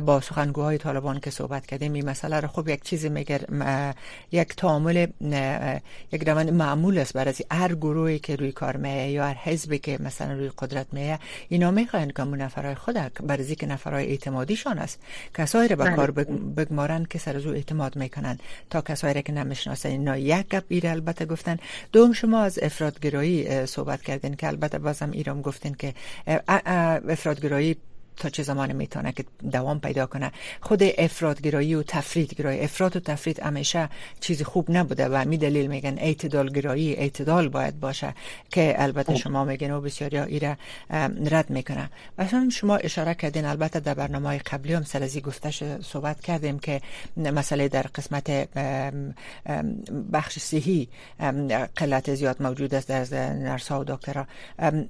با 0.00 0.20
سخنگوهای 0.20 0.78
طالبان 0.78 1.20
که 1.20 1.30
صحبت 1.30 1.66
کردیم 1.66 1.92
این 1.92 2.08
مسئله 2.08 2.40
رو 2.40 2.48
خب 2.48 2.68
یک 2.68 2.82
چیزی 2.82 3.08
میگر 3.08 3.40
یک 4.32 4.56
تعامل 4.56 5.06
یک 6.12 6.28
روند 6.28 6.50
معمول 6.50 6.98
است 6.98 7.12
برای 7.12 7.34
هر 7.50 7.74
گروهی 7.74 8.18
که 8.18 8.36
روی 8.36 8.52
کار 8.52 8.76
میه 8.76 9.10
یا 9.10 9.26
هر 9.26 9.34
حزبی 9.34 9.78
که 9.78 9.98
مثلا 10.00 10.32
روی 10.32 10.50
قدرت 10.58 10.86
میه 10.92 11.18
اینا 11.48 11.70
می‌خواین 11.70 12.10
که 12.10 12.22
نفرای 12.24 12.74
خود 12.74 12.94
برای 13.26 13.54
که 13.54 13.66
نفرای 13.66 14.06
اعتمادیشان 14.06 14.78
است. 14.78 14.98
کسایی 15.34 15.68
رو 15.68 15.76
به 15.76 15.84
بله. 15.84 15.96
کار 15.96 16.10
بگمارن 16.10 17.04
که 17.04 17.18
سر 17.18 17.36
از 17.36 17.46
اعتماد 17.46 17.96
می‌کنن 17.96 18.38
تا 18.70 18.80
کسایی 18.80 19.22
که 19.22 19.32
نمی‌شناسن 19.32 19.88
اینا 19.88 20.16
یک 20.16 20.48
گپ 20.48 20.64
البته 20.84 21.24
گفتن. 21.24 21.56
دوم 21.92 22.12
شما 22.12 22.40
از 22.42 22.58
افرادگرایی 22.62 23.66
صحبت 23.66 24.02
کردین 24.18 24.36
که 24.36 24.46
البته 24.46 24.78
بازم 24.78 25.10
ایران 25.10 25.42
گفتین 25.42 25.74
که 25.74 25.94
افرادگرایی 27.08 27.76
تا 28.18 28.28
چه 28.28 28.42
زمان 28.42 28.72
می‌تونه 28.72 29.12
که 29.12 29.24
دوام 29.52 29.80
پیدا 29.80 30.06
کنه. 30.06 30.32
خود 30.60 30.82
افرادگرایی 30.82 31.74
و 31.74 31.82
تفریدگرایی. 31.82 32.60
افراد 32.60 32.96
و 32.96 33.00
تفرید 33.00 33.40
همیشه 33.40 33.88
چیزی 34.20 34.44
خوب 34.44 34.70
نبوده 34.70 35.08
و 35.08 35.24
می 35.28 35.38
دلیل 35.38 35.66
میگن 35.66 35.98
اعتدالگرایی 35.98 36.94
اعتدال 36.94 37.48
باید 37.48 37.80
باشه 37.80 38.14
که 38.50 38.74
البته 38.78 39.12
خب. 39.12 39.18
شما 39.18 39.44
میگن 39.44 39.70
و 39.70 39.80
بسیاری 39.80 40.18
ایره 40.18 40.58
رد 41.30 41.50
می‌کنه 41.50 41.90
مثلا 42.18 42.48
شما 42.52 42.76
اشاره 42.76 43.14
کردین 43.14 43.44
البته 43.44 43.80
در 43.80 43.94
برنامه 43.94 44.38
قبلی 44.38 44.72
هم 44.72 44.82
سر 44.82 45.02
ازی 45.02 45.20
گفتش 45.20 45.62
صحبت 45.82 46.20
کردیم 46.20 46.58
که 46.58 46.80
مسئله 47.16 47.68
در 47.68 47.82
قسمت 47.82 48.48
بخش 50.12 50.38
صحی 50.38 50.88
قلت 51.76 52.14
زیاد 52.14 52.42
موجود 52.42 52.74
است 52.74 52.88
در 52.88 53.32
نرسا 53.32 53.80
و 53.80 53.84
دکترها. 53.84 54.26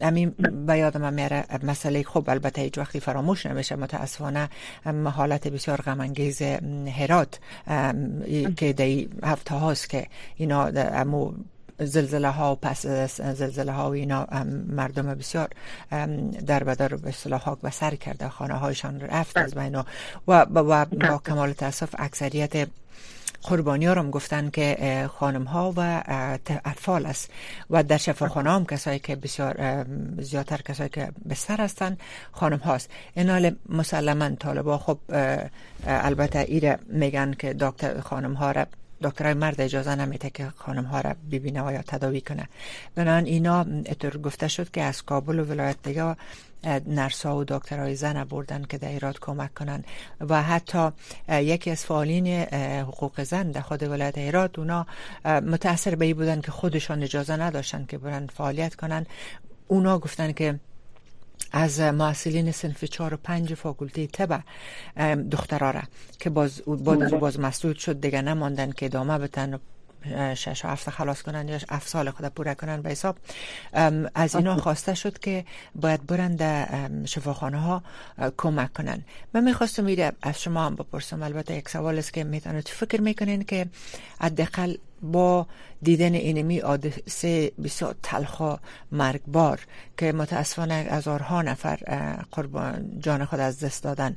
امین 0.01 0.31
به 0.67 0.79
یادم 0.79 1.13
میاره 1.13 1.45
مسئله 1.63 2.03
خوب 2.03 2.31
البته 2.31 2.63
هیچ 2.63 2.79
وقتی 2.79 3.01
فراموش 3.19 3.47
نمیشه 3.47 3.77
متاسفانه 3.77 4.49
حالت 5.05 5.49
بسیار 5.49 5.81
غم 5.81 6.01
انگیز 6.01 6.43
هرات 6.99 7.39
که 8.57 8.73
دی 8.73 9.11
هفته 9.23 9.55
هاست 9.55 9.89
که 9.89 10.07
اینا 10.37 10.65
امو 10.75 11.33
زلزله 11.79 12.29
ها 12.29 12.53
و 12.53 12.57
پس 12.57 12.87
زلزله 13.17 13.73
ها 13.73 13.91
و 13.91 13.93
اینا 13.93 14.27
مردم 14.69 15.15
بسیار 15.15 15.49
در 16.47 16.65
بدر 16.65 16.89
به 16.89 17.09
اصطلاح 17.09 17.41
خاک 17.41 17.59
و 17.63 17.71
سر 17.71 17.95
کرده 17.95 18.29
خانه 18.29 18.55
هایشان 18.55 19.01
رفت 19.01 19.37
از 19.37 19.55
بین 19.55 19.75
و, 19.75 19.83
و 20.29 20.45
با 20.45 20.85
بله. 20.85 21.19
کمال 21.27 21.53
تاسف 21.53 21.95
اکثریت 21.99 22.69
قربانی 23.43 23.87
ها 23.87 23.95
هم 23.95 24.11
گفتن 24.11 24.51
که 24.51 25.11
خانم 25.19 25.45
ها 25.45 25.73
و 25.77 26.03
اطفال 26.65 27.07
است. 27.07 27.31
و 27.71 27.83
در 27.83 27.97
شفاخانه 27.97 28.51
هم 28.51 28.67
کسایی 28.67 28.99
که 28.99 29.17
بسیار 29.17 29.85
زیادتر 30.19 30.61
کسایی 30.63 30.89
که 30.89 31.09
بستر 31.31 31.61
هستن 31.61 31.97
خانم 32.33 32.59
هاست 32.59 32.91
این 33.15 33.31
حال 33.31 33.57
مسلما 33.69 34.31
طالبا 34.31 34.79
خب 34.79 34.99
البته 35.87 36.39
ایره 36.39 36.79
میگن 36.87 37.33
که 37.39 37.55
دکتر 37.61 38.01
خانم 38.01 38.35
ها 38.35 38.53
را 38.53 38.67
دکترای 39.03 39.35
مرد 39.35 39.61
اجازه 39.61 39.95
نمیده 39.95 40.31
که 40.31 40.53
خانم 40.57 40.85
ها 40.85 41.01
را 41.01 41.15
ببینه 41.33 41.63
و 41.63 41.73
یا 41.73 41.83
تداوی 41.83 42.21
کنه. 42.21 42.49
بنان 42.95 43.25
اینا 43.25 43.67
اطور 43.87 44.17
گفته 44.19 44.49
شد 44.49 44.71
که 44.71 44.83
از 44.83 45.03
کابل 45.03 45.39
و 45.39 45.45
ولایت 45.45 45.77
دیگه 45.83 46.17
نرسا 46.65 47.37
و 47.37 47.45
دکترای 47.45 47.97
زن 47.97 48.25
بردن 48.25 48.65
که 48.65 48.79
در 48.79 48.89
ایراد 48.89 49.19
کمک 49.21 49.55
کنن 49.55 49.85
و 50.21 50.43
حتی 50.43 50.89
یکی 51.29 51.71
از 51.71 51.85
فعالین 51.85 52.27
حقوق 52.63 53.23
زن 53.23 53.51
در 53.51 53.61
خود 53.61 53.83
ولایت 53.83 54.19
ایراد 54.19 54.61
اونا 54.61 54.87
متاثر 55.25 55.95
به 55.95 56.15
بودن 56.15 56.41
که 56.41 56.51
خودشان 56.51 57.03
اجازه 57.03 57.37
نداشتن 57.37 57.85
که 57.85 57.99
برن 57.99 58.27
فعالیت 58.27 58.75
کنن. 58.75 59.07
اونا 59.69 59.99
گفتن 59.99 60.33
که 60.33 60.61
از 61.53 61.81
محصلین 61.81 62.53
سنف 62.53 62.85
چهار 62.85 63.15
و 63.15 63.17
پنج 63.17 63.55
فاکولته 63.55 64.07
طب 64.07 64.43
دخترا 65.31 65.71
را 65.71 65.83
که 66.21 66.31
باز 66.31 66.63
باز, 66.67 67.15
باز 67.15 67.41
مسدود 67.41 67.77
شد 67.77 68.01
دیگه 68.01 68.23
نماندن 68.23 68.71
که 68.71 68.87
ادامه 68.87 69.19
بتن 69.19 69.61
شش 70.35 70.65
و 70.65 70.69
هفت 70.69 70.91
خلاص 70.91 71.23
کنن 71.23 71.49
یا 71.49 71.59
هفت 71.71 71.89
سال 71.89 72.11
خود 72.11 72.29
پوره 72.29 72.55
کنن 72.55 72.83
به 72.83 72.91
حساب. 72.91 73.17
از 74.15 74.37
اینا 74.37 74.57
خواسته 74.57 74.95
شد 74.95 75.19
که 75.19 75.45
باید 75.75 76.07
برن 76.07 76.37
در 76.37 76.69
شفاخانه 77.05 77.61
ها 77.61 77.83
کمک 78.37 78.73
کنن. 78.73 79.05
من 79.35 79.45
می‌خواستم 79.45 79.85
میره 79.85 80.13
از 80.23 80.41
شما 80.41 80.67
هم 80.67 80.75
بپرسم. 80.75 81.23
البته 81.23 81.55
یک 81.55 81.69
سوال 81.69 81.99
است 81.99 82.13
که 82.13 82.25
می‌تونید 82.25 82.69
فکر 82.69 83.01
می‌کنین 83.01 83.45
که 83.45 83.67
حداقل 84.21 84.75
با 85.03 85.47
دیدن 85.83 86.15
اینمی 86.15 86.59
حادثه 86.59 87.53
بسیار 87.65 87.97
تلخ 88.03 88.59
مرگبار 88.93 89.61
که 89.99 90.13
متاسفانه 90.13 90.75
هزارها 90.75 91.43
نفر 91.43 91.77
قربان 92.33 93.01
جان 93.01 93.25
خود 93.25 93.41
از 93.41 93.61
دست 93.61 93.83
دادن 93.83 94.17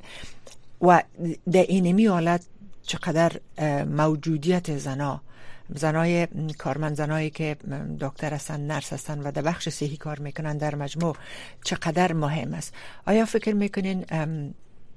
و 0.82 1.04
در 1.52 1.62
اینمی 1.62 2.06
حالت 2.06 2.46
چقدر 2.84 3.32
موجودیت 3.86 4.78
زنا 4.78 5.22
زنای 5.76 6.28
کارمند 6.58 6.96
زنایی 6.96 7.30
که 7.30 7.58
دکتر 8.00 8.34
هستن 8.34 8.60
نرس 8.60 8.94
هستن 8.94 9.20
و 9.20 9.32
در 9.32 9.42
بخش 9.42 9.70
صحی 9.70 9.98
کار 9.98 10.20
می‌کنن 10.20 10.58
در 10.58 10.76
مجموع 10.76 11.16
چقدر 11.64 12.14
مهم 12.14 12.54
است؟ 12.54 12.74
آیا 13.06 13.26
فکر 13.26 13.54
می‌کنین 13.54 14.06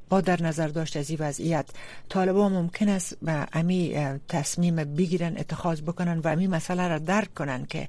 با 0.09 0.21
در 0.21 0.43
نظر 0.43 0.69
داشت 0.69 0.97
از 0.97 1.11
این 1.11 1.19
وضعیت 1.23 1.67
طالبا 2.09 2.49
ممکن 2.49 2.89
است 2.89 3.17
به 3.23 3.47
امی 3.53 3.97
تصمیم 4.29 4.77
بگیرن 4.77 5.37
اتخاذ 5.39 5.81
بکنن 5.81 6.19
و 6.19 6.29
امی 6.29 6.47
مسئله 6.47 6.89
را 6.89 6.99
درک 6.99 7.35
کنن 7.35 7.67
که 7.67 7.89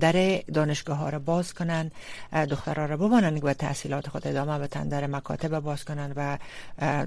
در 0.00 0.42
دانشگاه 0.54 0.96
ها 0.96 1.08
را 1.08 1.18
باز 1.18 1.54
کنن 1.54 1.90
دخترها 2.50 2.86
را 2.86 2.96
بمانن 2.96 3.36
و 3.36 3.52
تحصیلات 3.52 4.08
خود 4.08 4.28
ادامه 4.28 4.58
بدن 4.58 4.88
در 4.88 5.06
مکاتب 5.06 5.60
باز 5.60 5.84
کنن 5.84 6.12
و 6.16 6.38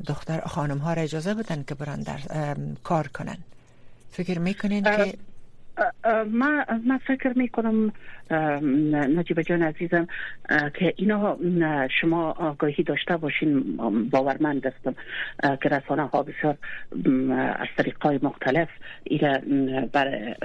دختر 0.07 0.39
خانم 0.39 0.77
ها 0.77 0.93
را 0.93 1.01
اجازه 1.01 1.33
بدن 1.33 1.63
که 1.67 1.75
برن 1.75 2.01
در 2.01 2.19
کار 2.83 3.07
کنن؟ 3.07 3.37
فکر 4.11 4.39
می‌کنین 4.39 4.83
که 4.83 5.13
ما 6.31 6.65
ما 6.85 6.97
فکر 7.07 7.33
می 7.35 7.47
کنم 7.49 7.93
نجیب 9.17 9.41
جان 9.41 9.61
عزیزم 9.61 10.07
که 10.49 10.93
اینا 10.95 11.37
شما 12.01 12.31
آگاهی 12.31 12.83
داشته 12.83 13.17
باشین 13.17 13.77
باورمند 14.11 14.65
هستم 14.65 14.95
که 15.43 15.69
رسانه 15.69 16.07
ها 16.07 16.23
بسیار 16.23 16.57
از 17.59 17.67
طریق 17.77 18.23
مختلف 18.23 18.69
ایره 19.03 19.43
بر 19.91 20.35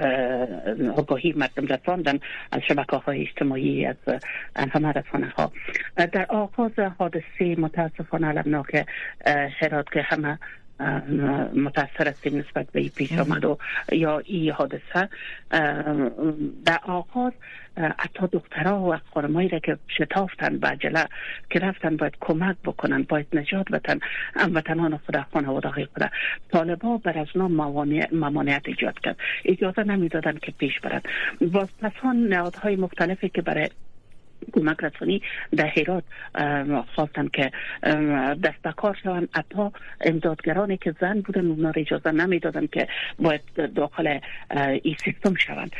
آگاهی 0.95 1.33
مردم 1.37 1.65
رساندن 1.65 2.19
از 2.51 2.61
شبکه 2.67 2.95
های 2.95 3.21
اجتماعی 3.21 3.85
از 3.85 3.95
همه 4.55 4.91
رسانه 4.91 5.27
ها 5.27 5.51
در 5.97 6.25
آغاز 6.29 6.79
حادثه 6.97 7.55
متاسفانه 7.57 8.27
علمناک 8.27 8.85
هرات 9.61 9.91
که 9.91 10.01
همه 10.01 10.39
متاثر 11.53 12.07
هستیم 12.07 12.37
نسبت 12.37 12.71
به 12.71 12.89
پیش 12.89 13.11
آمد 13.11 13.45
و 13.45 13.57
یا 13.91 14.19
این 14.19 14.51
حادثه. 14.51 15.09
در 16.65 16.79
آغاز 16.83 17.33
حتی 17.77 18.27
دخترها 18.31 18.89
و 18.89 18.97
خانمایی 19.13 19.49
را 19.49 19.59
که 19.59 19.77
شتافتن 19.97 20.57
به 20.57 20.67
عجله 20.67 21.07
که 21.49 21.59
رفتن 21.59 21.97
باید 21.97 22.13
کمک 22.19 22.55
بکنن 22.65 23.03
باید 23.03 23.27
نجات 23.33 23.71
بدن. 23.71 23.99
هموطنان 24.35 24.97
خود 24.97 25.25
خانواده 25.33 25.69
های 25.69 25.85
خود. 25.85 26.11
طالبا 26.51 26.97
بر 26.97 27.17
از 27.17 27.27
ممانعت 28.11 28.61
ایجاد 28.65 28.99
کرد. 28.99 29.17
اجازه 29.45 29.83
نمی‌دادن 29.83 30.37
که 30.41 30.51
پیش 30.51 30.79
برد 30.79 31.05
باز 31.41 31.67
پسان 31.81 32.27
نهادهای 32.27 32.75
مختلفی 32.75 33.29
که 33.29 33.41
برای 33.41 33.69
کمک 34.53 34.83
رسانی 34.83 35.21
در 35.55 35.67
هرات 35.67 36.03
خواستن 36.95 37.27
که 37.27 37.51
دست 38.43 38.61
به 38.63 38.71
کار 38.71 38.97
شوند 39.03 39.29
حتی 39.33 39.69
امدادگرانی 40.01 40.77
که 40.77 40.95
زن 41.01 41.21
بودن 41.21 41.45
اونا 41.45 41.69
را 41.69 41.81
اجازه 41.81 42.11
نمی‌دادن 42.11 42.67
که 42.67 42.87
باید 43.19 43.41
داخل 43.75 44.19
این 44.83 44.95
سیستم 45.05 45.35
شوند. 45.35 45.71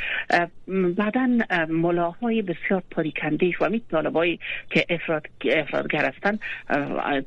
بعدا 0.96 1.38
ملاهای 1.68 2.42
بسیار 2.42 2.82
تاریکندیش 2.90 3.54
و 3.60 3.68
می 3.68 3.82
طالبایی 3.90 4.40
که 4.70 4.86
افراد 4.88 5.26
افرادگر 5.44 6.12
هستند 6.12 6.40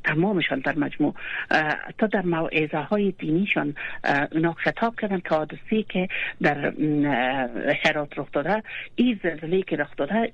تمامشان 0.04 0.58
در 0.58 0.78
مجموع. 0.78 1.14
تا 1.98 2.06
در 2.06 2.22
موعظه 2.22 2.78
های 2.78 3.12
دینیشان 3.18 3.74
اونا 4.32 4.52
خطاب 4.52 5.00
کردن 5.00 5.18
که 5.18 5.28
حادثی 5.28 5.82
که 5.88 6.08
در 6.42 6.72
هرات 7.84 8.18
رخ 8.18 8.32
داده 8.32 8.62
این 8.94 9.20
زلزله 9.22 9.62
که 9.62 9.76
رخ 9.76 9.96
داده 9.96 10.30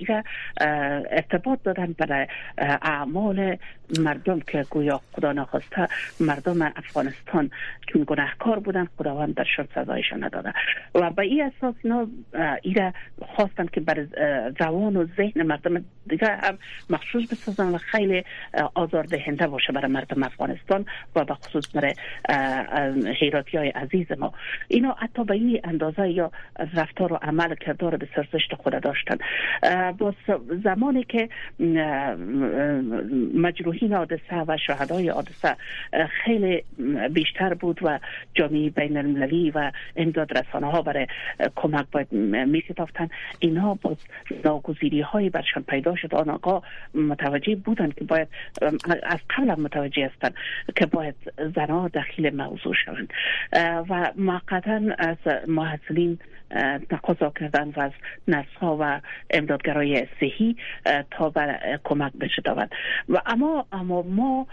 ارتباط 1.11 1.59
دادن 1.63 1.95
برای 1.99 2.27
اعمال 2.59 3.57
مردم 3.99 4.41
که 4.41 4.65
گویا 4.71 5.01
خدا 5.13 5.33
نخواسته 5.33 5.89
مردم 6.21 6.63
افغانستان 6.63 7.51
چون 7.93 8.05
گناهکار 8.07 8.59
بودن 8.59 8.89
خداوند 8.99 9.35
در 9.35 9.45
شد 9.57 9.69
سزایشان 9.75 10.25
نداده. 10.25 10.53
و 10.95 11.11
به 11.11 11.23
این 11.23 11.43
اساس 11.43 11.75
اینا 11.83 12.07
ایره 12.63 12.95
خواستن 13.37 13.67
که 13.67 13.81
بر 13.81 14.07
زوان 14.59 14.97
و 14.97 15.07
ذهن 15.17 15.43
مردم 15.43 15.85
دیگه 16.09 16.29
هم 16.29 16.59
مخصوص 16.91 17.33
بسازن 17.33 17.75
و 17.75 17.79
خیلی 17.79 18.25
آزاردهنده 18.75 19.47
باشه 19.47 19.73
برای 19.73 19.93
مردم 19.93 20.23
افغانستان 20.23 20.87
و 21.17 21.25
به 21.25 21.35
خصوص 21.35 21.77
برای 21.77 21.95
حیراتی 23.21 23.57
های 23.57 23.69
عزیز 23.69 24.07
ما. 24.19 24.33
اینا 24.69 24.97
حتی 24.99 25.25
به 25.25 25.35
این 25.35 25.61
اندازه 25.65 26.09
یا 26.09 26.31
رفتار 26.75 27.13
و 27.13 27.17
عمل 27.17 27.55
کردار 27.55 27.97
به 27.97 28.09
سرزشت 28.17 28.55
خود 28.55 28.83
داشتن. 28.83 29.17
با 29.99 30.15
زمانی 30.65 31.05
که 31.05 31.29
مجروحین 33.77 33.93
حادثه 33.93 34.45
و 34.49 34.57
شهدای 34.67 35.09
حادثه 35.09 35.57
خیلی 36.25 36.65
بیشتر 37.11 37.55
بود 37.55 37.81
و 37.83 37.99
جامعه 38.35 38.71
بین 38.71 38.97
المللی 38.97 39.51
و 39.51 39.73
امداد 39.97 40.39
رسانه 40.39 40.71
ها 40.71 40.83
برای 40.83 41.07
کمک 41.57 41.87
باید 41.93 42.13
می 42.13 42.63
ستافتن 42.73 43.09
اینها 43.39 43.79
با 43.83 43.97
ناگزیری 44.45 45.01
های 45.01 45.31
برشان 45.31 45.63
پیدا 45.63 45.97
شد. 45.97 46.15
آن 46.15 46.31
آقا 46.31 46.63
متوجه 46.95 47.57
بودن 47.57 47.91
که 47.91 48.05
باید 48.05 48.29
از 49.03 49.19
قبل 49.31 49.61
متوجه 49.61 50.11
هستند 50.15 50.35
که 50.77 50.87
باید 50.87 51.15
زنها 51.57 51.89
دخیل 51.89 52.37
موضوع 52.37 52.75
شوند. 52.85 53.13
و 53.91 54.13
موقتا 54.17 54.81
از 54.99 55.17
محصلین 55.49 56.19
تقاضا 56.91 57.33
کردن 57.41 57.73
و 57.77 57.81
از 57.81 57.93
نرس 58.29 58.63
و 58.63 59.01
امدادگرای 59.31 60.07
صحی 60.21 60.57
تا 61.11 61.31
بر 61.31 61.79
کمک 61.85 62.13
بشدوند 62.13 62.71
و 63.09 63.23
اما 63.27 63.67
اما 63.73 64.03
ما 64.03 64.47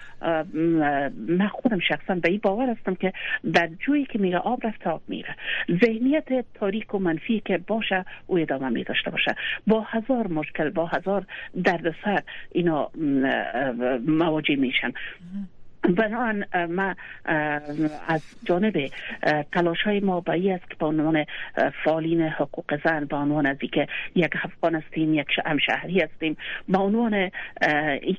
من 1.28 1.48
خودم 1.48 1.80
شخصا 1.80 2.16
به 2.16 2.30
این 2.30 2.40
باور 2.44 2.70
هستم 2.70 2.96
که 2.96 3.14
در 3.54 3.68
جویی 3.68 4.06
که 4.06 4.20
میره 4.20 4.38
آب 4.38 4.68
رفته 4.68 4.90
آب 4.90 5.02
میره. 5.08 5.36
ذهنیت 5.86 6.46
تاریک 6.54 6.96
و 6.96 7.00
منفی 7.00 7.42
که 7.46 7.58
باشه 7.58 8.06
او 8.28 8.40
ادامه 8.40 8.70
می 8.70 8.84
داشته 8.84 9.12
باشه. 9.12 9.36
با 9.68 9.82
هزار 9.82 10.28
مشکل 10.28 10.70
با 10.70 10.86
هزار 10.86 11.26
دردسر 11.64 12.24
اینا 12.52 12.92
مواجه 14.08 14.56
میشن. 14.56 14.92
بنان 15.90 16.46
ما 16.70 16.96
از 18.08 18.22
جانب 18.46 18.90
تلاش 19.52 19.82
های 19.82 20.00
ما 20.00 20.22
به 20.22 20.54
است 20.54 20.70
که 20.70 20.76
به 20.80 20.86
عنوان 20.86 21.26
فعالین 21.84 22.22
حقوق 22.22 22.80
زن 22.84 23.06
به 23.06 23.16
عنوان 23.16 23.46
از 23.46 23.58
که 23.58 23.88
یک 24.16 24.32
افغان 24.44 24.76
هستیم 24.76 25.14
یک 25.14 25.28
شهری 25.66 26.00
هستیم 26.02 26.38
به 26.70 26.78
عنوان 26.78 27.32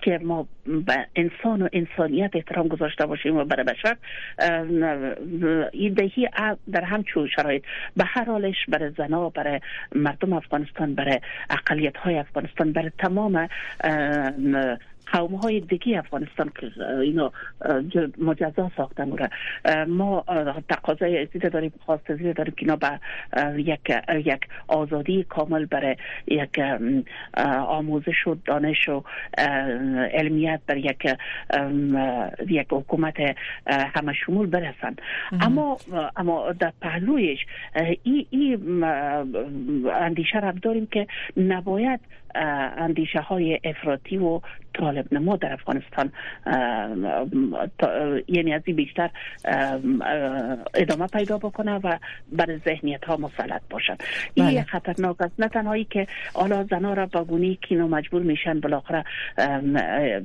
که 0.03 0.19
ما 0.23 0.47
به 0.67 1.07
انسان 1.17 1.63
و 1.63 1.69
انسانیت 1.73 2.31
احترام 2.35 2.69
گذاشته 2.69 3.07
باشیم 3.07 3.37
و 3.37 3.45
برای 3.45 3.65
بشر 3.65 3.97
دهی 5.97 6.29
در 6.73 6.85
همچون 6.85 7.29
شرایط. 7.37 7.63
به 7.97 8.05
هر 8.05 8.25
حالش 8.25 8.57
برای 8.69 8.91
زنا 8.99 9.29
برای 9.29 9.61
مردم 9.95 10.33
افغانستان 10.33 10.95
برای 10.95 11.21
اقلیت 11.51 11.97
های 11.97 12.19
افغانستان 12.19 12.73
برای 12.73 12.91
تمام 12.99 13.49
قوم 15.13 15.35
های 15.35 15.61
دیگه 15.61 15.99
افغانستان 15.99 16.53
که 16.61 16.83
اینا 17.01 17.33
مجزا 18.19 18.71
ساختن 18.77 19.11
و 19.11 19.29
ما 19.87 20.25
تقاضای 20.69 21.23
ازیده 21.23 21.49
داریم 21.49 21.73
خواست 21.87 22.11
ازیده 22.11 22.33
داریم 22.33 22.55
که 22.57 22.67
اینا 22.67 22.77
به 22.77 23.01
یک 23.63 23.93
یک 24.25 24.41
آزادی 24.69 25.25
کامل 25.29 25.67
برای 25.67 25.97
یک 26.27 26.61
آموزش 27.67 28.27
و 28.27 28.37
دانش 28.45 28.89
و 28.89 29.03
علمیت 30.15 30.61
بر 30.67 30.77
یک 30.77 31.17
یک 32.49 32.67
حکومت 32.71 33.17
همه 33.67 34.13
شمول 34.13 34.47
برسن. 34.47 34.97
اما 35.41 35.79
اما 36.17 36.53
در 36.53 36.73
پهلویش 36.81 37.47
این 38.03 38.27
ای 38.31 38.59
اندیشه 39.93 40.41
را 40.41 40.53
داریم 40.63 40.87
که 40.87 41.07
نباید 41.37 42.01
اندیشه 42.35 43.21
های 43.21 43.61
افراطی 43.65 44.17
و 44.17 44.41
طالب 44.75 45.15
نما 45.15 45.37
در 45.37 45.53
افغانستان 45.53 46.13
یعنی 48.29 48.55
از 48.55 48.63
بیشتر 48.63 49.11
ادامه 50.75 51.07
پیدا 51.07 51.39
بکنه 51.39 51.75
و 51.75 51.99
بر 52.33 52.59
ذهنیت 52.59 53.05
ها 53.05 53.17
مسلط 53.17 53.63
باشد 53.71 54.03
این 54.35 54.47
بله. 54.47 54.63
خطرناک 54.63 55.21
است. 55.21 55.33
نه 55.39 55.49
تنهایی 55.49 55.85
که 55.85 56.07
حالا 56.35 56.65
زنا 56.65 56.95
را 56.95 57.07
با 57.07 57.25
گونی 57.25 57.59
که 57.63 57.77
مجبور 57.77 58.23
میشن 58.23 58.61
بالاخره 58.61 59.05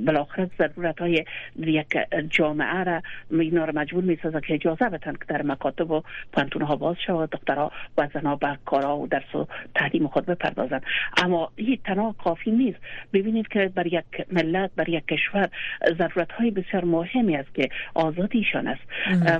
بالاخره 0.05 0.49
ضرورت 0.57 0.99
های 0.99 1.25
یک 1.59 1.97
جامعه 2.29 2.83
را 2.83 3.01
اینا 3.31 3.65
را 3.65 3.73
مجبور 3.75 4.03
می‌سازه 4.03 4.41
که 4.41 4.53
اجازه 4.53 4.89
بدن 4.89 5.13
که 5.13 5.25
در 5.27 5.41
مکاتب 5.41 5.91
و 5.91 6.01
پانتون 6.33 6.61
ها 6.61 6.75
باز 6.75 6.95
شود. 7.07 7.29
دخترها 7.29 7.71
و 7.97 8.07
زنها 8.13 8.35
به 8.35 8.57
کارا 8.65 8.97
و 8.97 9.07
درس 9.07 9.35
و 9.35 9.47
تعلیم 9.75 10.07
خود 10.07 10.25
بپردازند. 10.25 10.83
اما 11.17 11.51
این 11.55 11.79
تنها 11.99 12.15
کافی 12.23 12.51
نیست. 12.51 12.79
ببینید 13.13 13.47
که 13.47 13.71
بر 13.75 13.87
یک 13.87 14.03
ملت 14.31 14.71
بر 14.75 14.89
یک 14.89 15.07
کشور 15.07 15.49
ضرورت 15.97 16.31
های 16.31 16.51
بسیار 16.51 16.85
مهمی 16.85 17.35
است 17.35 17.55
که 17.55 17.69
آزادیشان 17.93 18.67
است. 18.67 18.81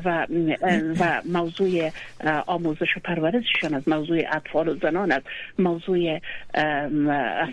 و 0.06 0.28
و 1.00 1.22
موضوع 1.34 1.92
آموزش 2.48 2.98
و 2.98 3.00
پرورششان 3.04 3.74
است. 3.74 3.88
موضوع 3.88 4.22
اطفال 4.32 4.68
و 4.68 4.76
زنان 4.76 5.12
است. 5.12 5.26
موضوع 5.60 6.20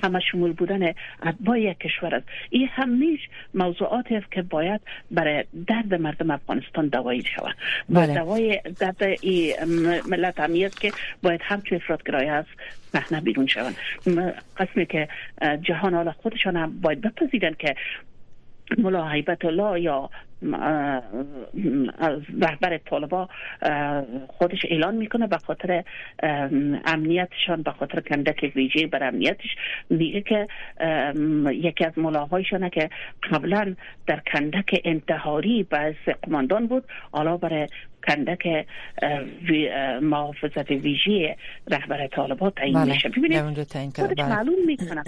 همه 0.03 0.21
شمول 0.31 0.53
بودن 0.53 0.93
اتباع 1.27 1.61
یک 1.61 1.79
کشور 1.79 2.15
است. 2.15 2.27
این 2.51 2.69
همیش 2.73 3.21
موضوعاتی 3.55 4.17
است 4.17 4.33
که 4.33 4.43
باید 4.43 4.81
برای 5.11 5.45
درد 5.67 5.95
مردم 5.95 6.31
افغانستان 6.31 6.89
دوایی 6.89 7.25
شود. 7.37 7.57
بله. 7.89 8.15
دوای 8.15 8.61
درد 8.79 9.05
ملت 10.11 10.41
همی 10.41 10.65
است 10.65 10.81
که 10.81 10.93
باید 11.23 11.41
همچون 11.45 11.79
افرادگرایی 11.79 12.29
است 12.29 12.49
صحنه 12.97 13.21
بیرون 13.21 13.47
شون. 13.47 13.73
قسمی 14.57 14.87
که 14.87 15.09
جهان 15.63 15.95
حالا 15.95 16.13
خودشان 16.13 16.57
هم 16.57 16.81
باید 16.81 17.01
بپذیرن 17.01 17.55
که 17.59 17.75
ملا 18.79 19.09
حیبت 19.09 19.45
الله 19.45 19.81
یا 19.81 20.11
رهبر 22.41 22.79
طالبا 22.79 23.29
خودش 24.29 24.59
اعلان 24.71 24.95
می‌کنه 24.95 25.27
به 25.27 25.39
خاطر 25.39 25.85
امنیتشان 26.85 27.63
به 27.63 27.71
خاطر 27.71 28.01
کندک 28.01 28.53
ویژه 28.57 28.87
بر 28.87 29.05
امنیتش. 29.09 29.57
میگه 29.91 30.21
که 30.21 30.49
یکی 31.53 31.85
از 31.85 31.99
ملاهایشانه 31.99 32.71
که 32.71 32.91
قبلا 33.31 33.75
در 34.07 34.21
کندک 34.33 34.81
انتحاری 34.85 35.63
به 35.63 35.97
قماندان 36.23 36.67
بود 36.67 36.85
حالا 37.13 37.37
برای 37.37 37.67
کندک 38.09 38.67
محافظت 40.03 40.71
ویژه 40.71 41.37
رهبر 41.69 42.07
طالبات 42.07 42.55
تعیین 42.55 42.75
بله. 42.75 42.93
میشه 42.93 43.09
ببینید 43.09 43.43
خودش 43.97 44.17
بله. 44.17 44.29
معلوم 44.29 44.67
می‌کنه 44.67 45.03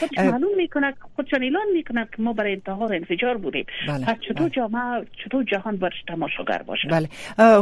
خودش 0.00 0.18
معلوم 0.18 0.56
می‌کنه 0.56 0.94
خودشان 1.16 1.42
اعلان 1.42 1.66
می‌کنه 1.74 2.08
که 2.16 2.22
ما 2.22 2.32
برای 2.32 2.52
انتحار 2.52 2.94
انفجار 2.94 3.36
بودیم. 3.36 3.66
بله. 3.88 4.06
پس 4.06 4.16
چطور 4.20 4.34
بله. 4.34 4.50
جامعه 4.50 5.06
چطور 5.24 5.44
جهان 5.44 5.76
برش 5.76 6.02
تماشاگر 6.08 6.62
باشه؟ 6.62 6.88
بله. 6.88 7.08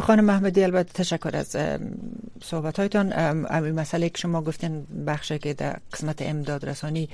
خانم 0.01 0.25
محمدی 0.25 0.65
البته 0.65 0.93
تشکر 0.93 1.37
از 1.37 1.57
صحبت 2.41 2.79
هایتان 2.79 3.13
این 3.13 3.75
مسئله 3.75 4.09
که 4.09 4.19
شما 4.19 4.43
گفتین 4.43 4.87
بخشی 5.07 5.39
که 5.39 5.55
در 5.55 5.77
قسمت 5.93 6.23
امداد 6.23 6.69
رسانی 6.69 7.09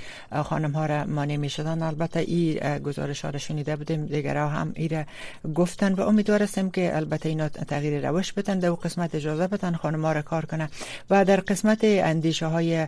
خانم 0.45 0.71
ها 0.71 0.87
را 0.87 1.05
مانع 1.05 1.37
می 1.37 1.49
شدن 1.49 1.83
البته 1.83 2.21
این 2.21 2.79
گزارش 2.79 3.25
ها 3.25 3.31
را 3.31 3.39
شنیده 3.39 3.77
بودیم 3.77 4.07
دیگر 4.07 4.37
هم 4.37 4.73
ایره 4.77 5.07
گفتن 5.55 5.93
و 5.93 6.01
امیدوار 6.01 6.43
هستیم 6.43 6.71
که 6.71 6.97
البته 6.97 7.29
اینا 7.29 7.49
تغییر 7.65 8.09
روش 8.09 8.33
بدن 8.33 8.59
در 8.59 8.71
قسمت 8.71 9.15
اجازه 9.15 9.47
بدن 9.47 9.75
خانم 9.75 10.07
را 10.07 10.23
کار 10.23 10.45
کنه 10.45 10.69
و 11.11 11.25
در 11.25 11.41
قسمت 11.41 11.79
اندیشه 11.83 12.47
های 12.47 12.87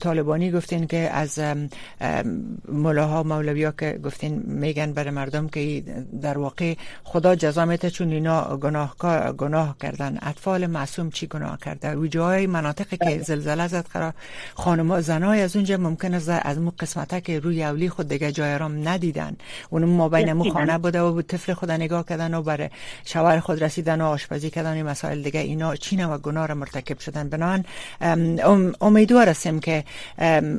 طالبانی 0.00 0.50
گفتین 0.50 0.86
که 0.86 1.10
از 1.12 1.40
ملاها 2.68 3.22
مولوی 3.22 3.64
ها 3.64 3.72
که 3.72 4.00
گفتین 4.04 4.42
میگن 4.46 4.92
برای 4.92 5.10
مردم 5.10 5.48
که 5.48 5.82
در 6.22 6.38
واقع 6.38 6.74
خدا 7.04 7.34
جزا 7.34 7.64
میده 7.64 7.90
چون 7.90 8.12
اینا 8.12 8.56
گناه 8.56 8.96
گناه 9.38 9.76
کردن. 9.82 10.18
اطفال 10.22 10.66
معصوم 10.66 11.10
چی 11.10 11.26
گناه 11.26 11.58
کرده؟ 11.58 11.96
و 11.96 12.06
جای 12.06 12.46
مناطقی 12.46 12.96
که 12.96 13.18
زلزله 13.18 13.68
زد 13.68 13.86
قرار. 13.92 14.12
خانم 14.54 15.00
زنای 15.00 15.40
از 15.40 15.56
اونجا 15.56 15.76
ممکن 15.76 16.14
است 16.14 16.28
از 16.28 16.58
مو 16.58 16.70
قسمت 16.78 17.24
که 17.24 17.40
روی 17.40 17.62
اولی 17.62 17.88
خود 17.88 18.08
دیگه 18.08 18.32
جای 18.32 18.58
رام 18.58 18.88
ندیدن. 18.88 19.36
اون 19.70 19.84
ما 19.84 20.08
بین 20.08 20.32
مو 20.32 20.50
خانه 20.50 20.78
بوده 20.78 21.00
و 21.02 21.22
طفل 21.22 21.52
خود 21.52 21.70
نگاه 21.70 22.04
کردن 22.06 22.34
و 22.34 22.42
بر 22.42 22.70
شوهر 23.04 23.40
خود 23.40 23.62
رسیدن 23.64 24.00
و 24.00 24.17
آشپزی 24.18 24.50
کردن 24.50 24.72
این 24.72 24.86
مسائل 24.86 25.22
دیگه 25.22 25.40
اینا 25.40 25.76
چین 25.76 26.04
و 26.04 26.18
گناه 26.18 26.46
را 26.46 26.54
مرتکب 26.54 26.98
شدن. 26.98 27.28
بنان 27.28 27.64
امیدوار 28.80 29.28
هستیم 29.28 29.60
که 29.60 29.84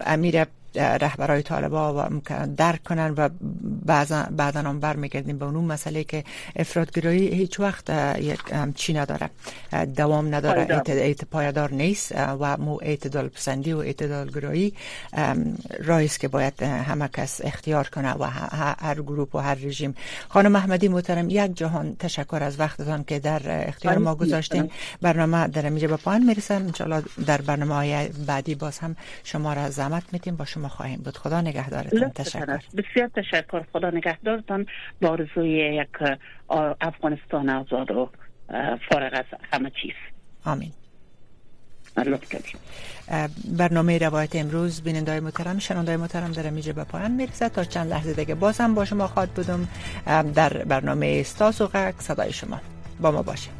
امیر 0.05 0.45
رهبرای 0.79 1.41
طالبا 1.41 2.09
درک 2.57 2.83
کنن 2.83 3.13
و 3.17 3.29
بعضا 3.85 4.23
بعدا 4.31 4.59
هم 4.59 4.79
برمیگردیم 4.79 5.37
به 5.37 5.45
اون 5.45 5.65
مسئله 5.65 6.03
که 6.03 6.23
افرادگرایی 6.55 7.27
هیچ 7.27 7.59
وقت 7.59 7.89
یک 8.19 8.39
چی 8.75 8.93
نداره. 8.93 9.29
دوام 9.95 10.35
نداره. 10.35 10.81
ایت 10.87 11.25
پایدار 11.25 11.71
نیست. 11.71 12.11
و 12.39 12.57
مو 12.57 12.79
اعتدال 12.81 13.27
پسندی 13.27 13.73
و 13.73 13.77
اعتدال 13.77 14.31
گرایی 14.31 14.73
رایست 15.79 16.19
که 16.19 16.27
باید 16.27 16.63
همه 16.63 17.07
کس 17.07 17.41
اختیار 17.43 17.87
کنه 17.87 18.13
و 18.13 18.23
هر 18.23 19.01
گروپ 19.01 19.35
و 19.35 19.39
هر 19.39 19.55
رژیم. 19.55 19.95
خانم 20.29 20.51
محمدی 20.51 20.87
محترم 20.87 21.29
یک 21.29 21.53
جهان 21.55 21.95
تشکر 21.95 22.39
از 22.43 22.59
وقتتان 22.59 23.03
که 23.03 23.19
در 23.19 23.67
اختیار 23.67 23.97
ما 23.97 24.15
گذاشتیم 24.15 24.69
برنامه 25.01 25.47
در 25.47 25.65
اینجا 25.65 25.87
به 25.87 25.97
پایان 25.97 26.23
می‌رسه 26.23 26.53
انشالله 26.53 27.03
در 27.25 27.41
برنامه 27.41 27.75
های 27.75 28.07
بعدی 28.07 28.55
باز 28.55 28.79
هم 28.79 28.95
شما 29.23 29.53
را 29.53 29.69
زحمت 29.69 30.03
میتیم 30.11 30.35
با 30.35 30.45
شما 30.45 30.67
خواهیم 30.69 31.01
بود. 31.05 31.17
خدا 31.17 31.41
نگهدارتان. 31.41 32.09
تشکر. 32.09 32.59
بسیار 32.77 33.07
تشکر. 33.07 33.63
خدا 33.73 33.89
نگهدارتان. 33.89 34.65
با 35.01 35.09
آرزوی 35.09 35.49
یک 35.49 36.17
افغانستان 36.81 37.49
آزاد 37.49 37.91
و 37.91 38.09
فارغ 38.89 39.13
از 39.13 39.39
همه 39.53 39.71
چیز. 39.81 39.93
آمین. 40.45 40.71
برنامه 43.57 43.97
روایت 43.97 44.35
امروز 44.35 44.81
بیننده 44.81 45.19
محترم 45.19 45.59
شنونده 45.59 45.97
محترم 45.97 46.31
در 46.31 46.49
میجه 46.49 46.73
به 46.73 46.83
پایان 46.83 47.11
می‌رسه 47.11 47.49
تا 47.49 47.63
چند 47.63 47.89
لحظه 47.89 48.13
دیگه. 48.13 48.35
باز 48.35 48.61
هم 48.61 48.75
با 48.75 48.85
شما 48.85 49.07
خواهد 49.07 49.29
بودم 49.29 49.67
در 50.35 50.53
برنامه 50.53 51.17
استاس 51.19 51.61
و 51.61 51.67
غک 51.67 51.95
صدای 51.99 52.33
شما. 52.33 52.61
با 53.01 53.11
ما 53.11 53.21
باشید. 53.21 53.58